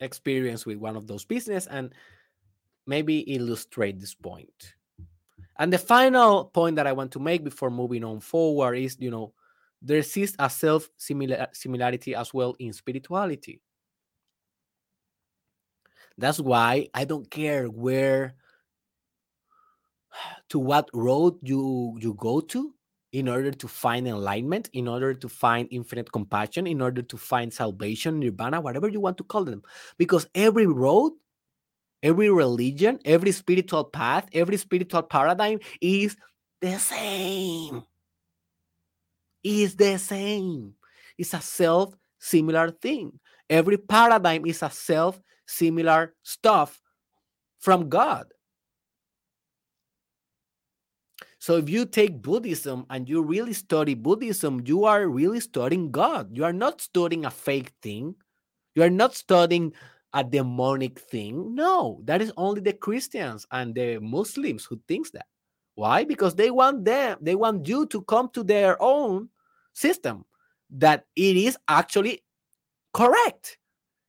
[0.00, 1.94] experience with one of those business and
[2.84, 4.74] maybe illustrate this point.
[5.60, 9.10] and the final point that I want to make before moving on forward is, you
[9.10, 9.34] know,
[9.80, 13.60] there exists a self similarity as well in spirituality.
[16.16, 18.34] That's why I don't care where
[20.48, 22.74] to what road you you go to
[23.12, 27.52] in order to find enlightenment, in order to find infinite compassion, in order to find
[27.52, 29.62] salvation, nirvana, whatever you want to call them.
[29.96, 31.12] Because every road
[32.02, 36.16] every religion, every spiritual path, every spiritual paradigm is
[36.60, 37.82] the same.
[39.42, 40.74] Is the same.
[41.16, 43.18] It's a self similar thing.
[43.48, 46.80] Every paradigm is a self similar stuff
[47.60, 48.26] from God.
[51.38, 56.28] So if you take Buddhism and you really study Buddhism, you are really studying God.
[56.36, 58.14] You are not studying a fake thing.
[58.74, 59.72] You are not studying
[60.14, 61.54] a demonic thing.
[61.54, 65.26] No, that is only the Christians and the Muslims who thinks that.
[65.74, 66.04] Why?
[66.04, 69.28] Because they want them, they want you to come to their own
[69.74, 70.24] system
[70.70, 72.24] that it is actually
[72.92, 73.58] correct.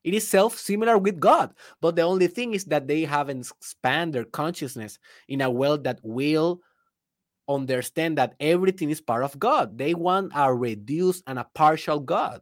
[0.04, 1.54] It is self-similar with God.
[1.80, 4.98] But the only thing is that they haven't expanded their consciousness
[5.28, 6.62] in a way that will
[7.50, 9.78] understand that everything is part of God.
[9.78, 12.42] They want a reduced and a partial God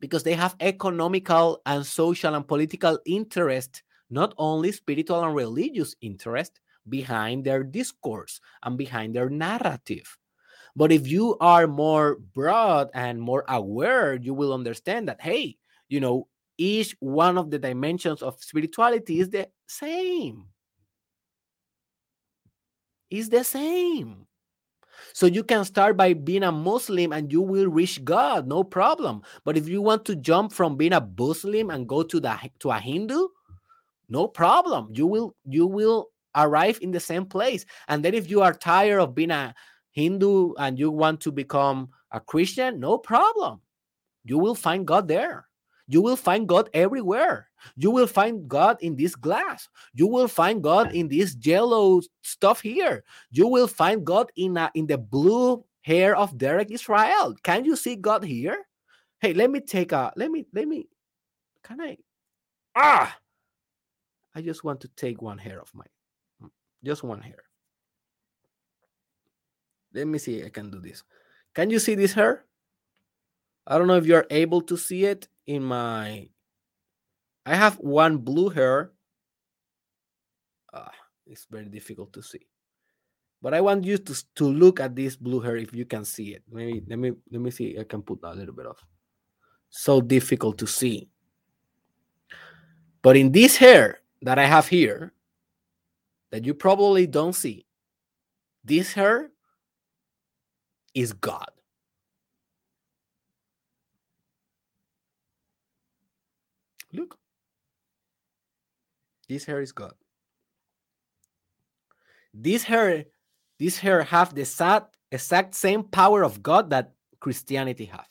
[0.00, 6.60] because they have economical and social and political interest, not only spiritual and religious interest
[6.88, 10.16] behind their discourse and behind their narrative.
[10.76, 15.56] But if you are more broad and more aware, you will understand that, hey,
[15.88, 20.46] you know, each one of the dimensions of spirituality is the same.
[23.10, 24.26] Is the same.
[25.14, 29.22] So you can start by being a Muslim and you will reach God, no problem.
[29.44, 32.70] But if you want to jump from being a Muslim and go to the to
[32.70, 33.28] a Hindu,
[34.08, 34.88] no problem.
[34.92, 37.64] You will you will arrive in the same place.
[37.88, 39.54] And then if you are tired of being a
[39.92, 43.60] Hindu and you want to become a Christian, no problem.
[44.24, 45.47] You will find God there.
[45.88, 47.48] You will find God everywhere.
[47.74, 49.68] You will find God in this glass.
[49.94, 53.02] You will find God in this yellow stuff here.
[53.30, 57.34] You will find God in a, in the blue hair of Derek Israel.
[57.42, 58.66] Can you see God here?
[59.20, 60.86] Hey, let me take a let me let me
[61.64, 61.96] can I
[62.76, 63.16] ah
[64.34, 65.84] I just want to take one hair of my
[66.84, 67.42] just one hair.
[69.94, 71.02] Let me see I can do this.
[71.54, 72.44] Can you see this hair?
[73.68, 76.28] I don't know if you're able to see it in my
[77.44, 78.92] I have one blue hair.
[80.72, 80.88] Uh,
[81.26, 82.46] it's very difficult to see.
[83.40, 86.34] But I want you to, to look at this blue hair if you can see
[86.34, 86.42] it.
[86.50, 87.78] Maybe let me let me see.
[87.78, 88.76] I can put a little bit of
[89.70, 91.08] so difficult to see.
[93.02, 95.12] But in this hair that I have here,
[96.30, 97.66] that you probably don't see,
[98.64, 99.30] this hair
[100.94, 101.50] is God.
[106.92, 107.18] Look,
[109.28, 109.92] this hair is God.
[112.32, 113.04] This hair,
[113.58, 118.08] this hair have the exact, exact same power of God that Christianity have.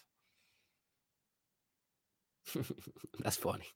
[3.20, 3.68] That's funny.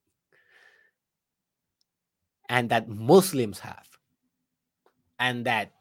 [2.49, 3.87] And that Muslims have.
[5.19, 5.71] And that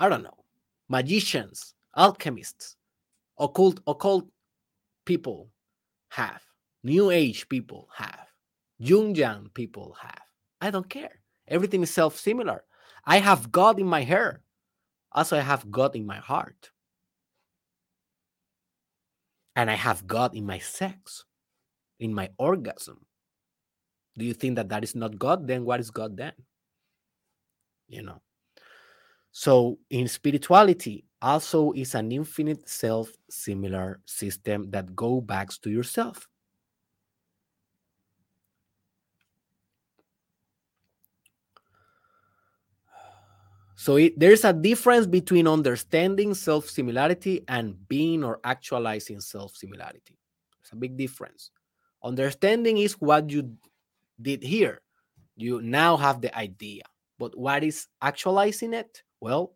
[0.00, 0.44] I don't know,
[0.88, 2.76] magicians, alchemists,
[3.38, 4.26] occult occult
[5.04, 5.50] people
[6.08, 6.42] have,
[6.82, 8.26] new age people have,
[8.80, 10.22] Jungian people have.
[10.60, 11.20] I don't care.
[11.48, 12.64] Everything is self similar.
[13.04, 14.42] I have God in my hair.
[15.12, 16.70] Also, I have God in my heart.
[19.56, 21.24] And I have God in my sex,
[21.98, 23.04] in my orgasm.
[24.16, 25.46] Do you think that that is not God?
[25.46, 26.32] Then what is God then?
[27.88, 28.22] You know.
[29.32, 36.28] So in spirituality, also is an infinite self-similar system that go back to yourself.
[43.80, 50.18] So it, there's a difference between understanding self-similarity and being or actualizing self-similarity.
[50.60, 51.50] It's a big difference.
[52.04, 53.56] Understanding is what you
[54.20, 54.82] did here.
[55.38, 56.82] You now have the idea.
[57.18, 59.02] But what is actualizing it?
[59.18, 59.54] Well,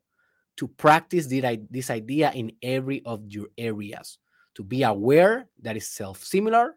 [0.57, 4.17] to practice this idea in every of your areas,
[4.55, 6.77] to be aware that is self-similar,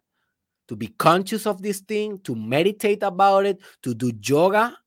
[0.68, 4.78] to be conscious of this thing, to meditate about it, to do yoga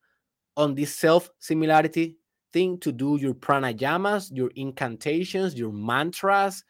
[0.59, 2.19] on this self-similarity
[2.53, 6.65] thing, to do your pranayamas, your incantations, your mantras,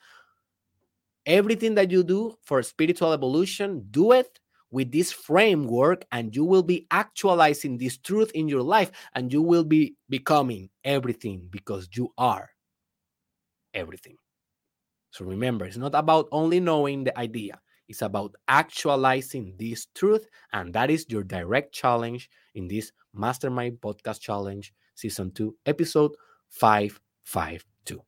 [1.27, 4.41] everything that you do for spiritual evolution, do it
[4.71, 9.43] with this framework and you will be actualizing this truth in your life and you
[9.43, 12.51] will be becoming everything because you are
[13.75, 14.17] everything.
[15.11, 20.29] So remember, it's not about only knowing the idea, it's about actualizing this truth.
[20.53, 26.13] And that is your direct challenge in this Mastermind Podcast Challenge, Season 2, Episode
[26.51, 28.03] 552.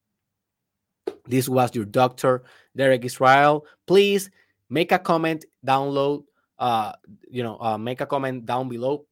[1.26, 2.42] This was your doctor,
[2.76, 3.66] Derek Israel.
[3.86, 4.30] Please
[4.68, 6.24] make a comment, download
[6.62, 6.92] uh,
[7.28, 9.04] you know, uh, make a comment down below,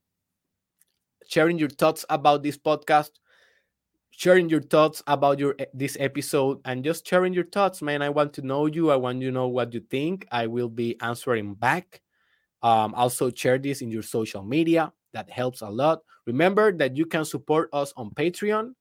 [1.27, 3.11] sharing your thoughts about this podcast,
[4.13, 8.03] sharing your thoughts about your this episode, and just sharing your thoughts, man.
[8.03, 8.93] I want to know you.
[8.93, 10.29] I want you to know what you think.
[10.31, 12.01] I will be answering back.
[12.63, 14.93] Um, also, share this in your social media.
[15.13, 16.01] That helps a lot.
[16.27, 18.73] Remember that you can support us on Patreon,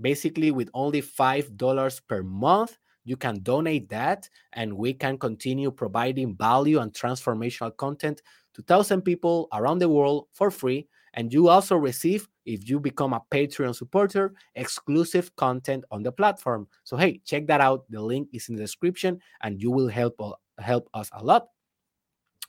[0.00, 2.76] basically with only five dollars per month.
[3.04, 8.20] You can donate that and we can continue providing value and transformational content
[8.54, 10.86] to 1000 people around the world for free.
[11.14, 16.68] And you also receive if you become a patreon supporter exclusive content on the platform.
[16.84, 17.84] So hey check that out.
[17.90, 21.48] The link is in the description and you will help uh, help us a lot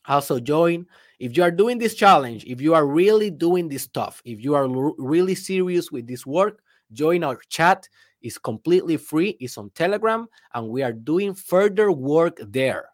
[0.08, 0.86] also join
[1.20, 4.56] if you are doing this challenge if you are really doing this stuff if you
[4.56, 4.68] are
[4.98, 6.62] really serious with this work
[6.92, 7.88] join our chat
[8.22, 9.36] it's completely free.
[9.40, 12.90] It's on Telegram, and we are doing further work there.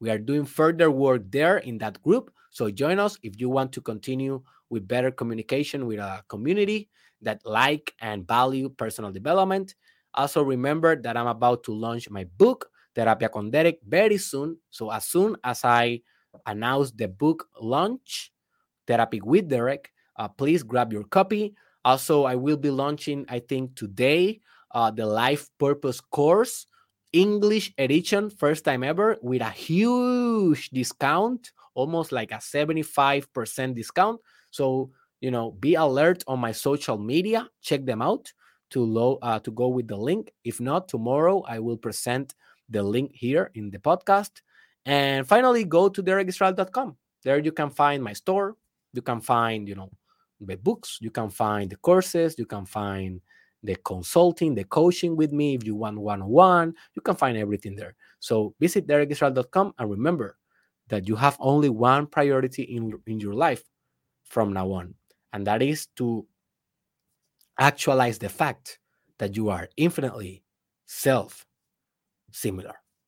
[0.00, 2.30] We are doing further work there in that group.
[2.50, 6.88] So join us if you want to continue with better communication with a community
[7.22, 9.74] that like and value personal development.
[10.14, 12.70] Also remember that I'm about to launch my book,
[13.00, 14.58] Terapia con Derek, very soon.
[14.68, 16.02] So as soon as I
[16.44, 18.30] announce the book launch,
[18.86, 21.54] Therapy with Derek, uh, please grab your copy.
[21.82, 24.40] Also, I will be launching, I think, today,
[24.74, 26.66] uh, the Life Purpose course,
[27.14, 34.20] English edition, first time ever, with a huge discount, almost like a 75% discount.
[34.50, 34.90] So,
[35.22, 38.30] you know, be alert on my social media, check them out
[38.70, 40.32] to low uh, to go with the link.
[40.44, 42.34] If not, tomorrow I will present
[42.70, 44.30] the link here in the podcast.
[44.86, 46.96] And finally, go to derekisrael.com.
[47.22, 48.56] There you can find my store.
[48.92, 49.90] You can find, you know,
[50.40, 53.20] the books, you can find the courses, you can find
[53.62, 55.54] the consulting, the coaching with me.
[55.54, 57.94] If you want one on one, you can find everything there.
[58.20, 60.38] So visit derekisrael.com and remember
[60.88, 63.62] that you have only one priority in, in your life
[64.24, 64.94] from now on,
[65.32, 66.26] and that is to
[67.58, 68.78] actualize the fact
[69.18, 70.42] that you are infinitely
[70.86, 71.46] self
[72.32, 72.74] similar.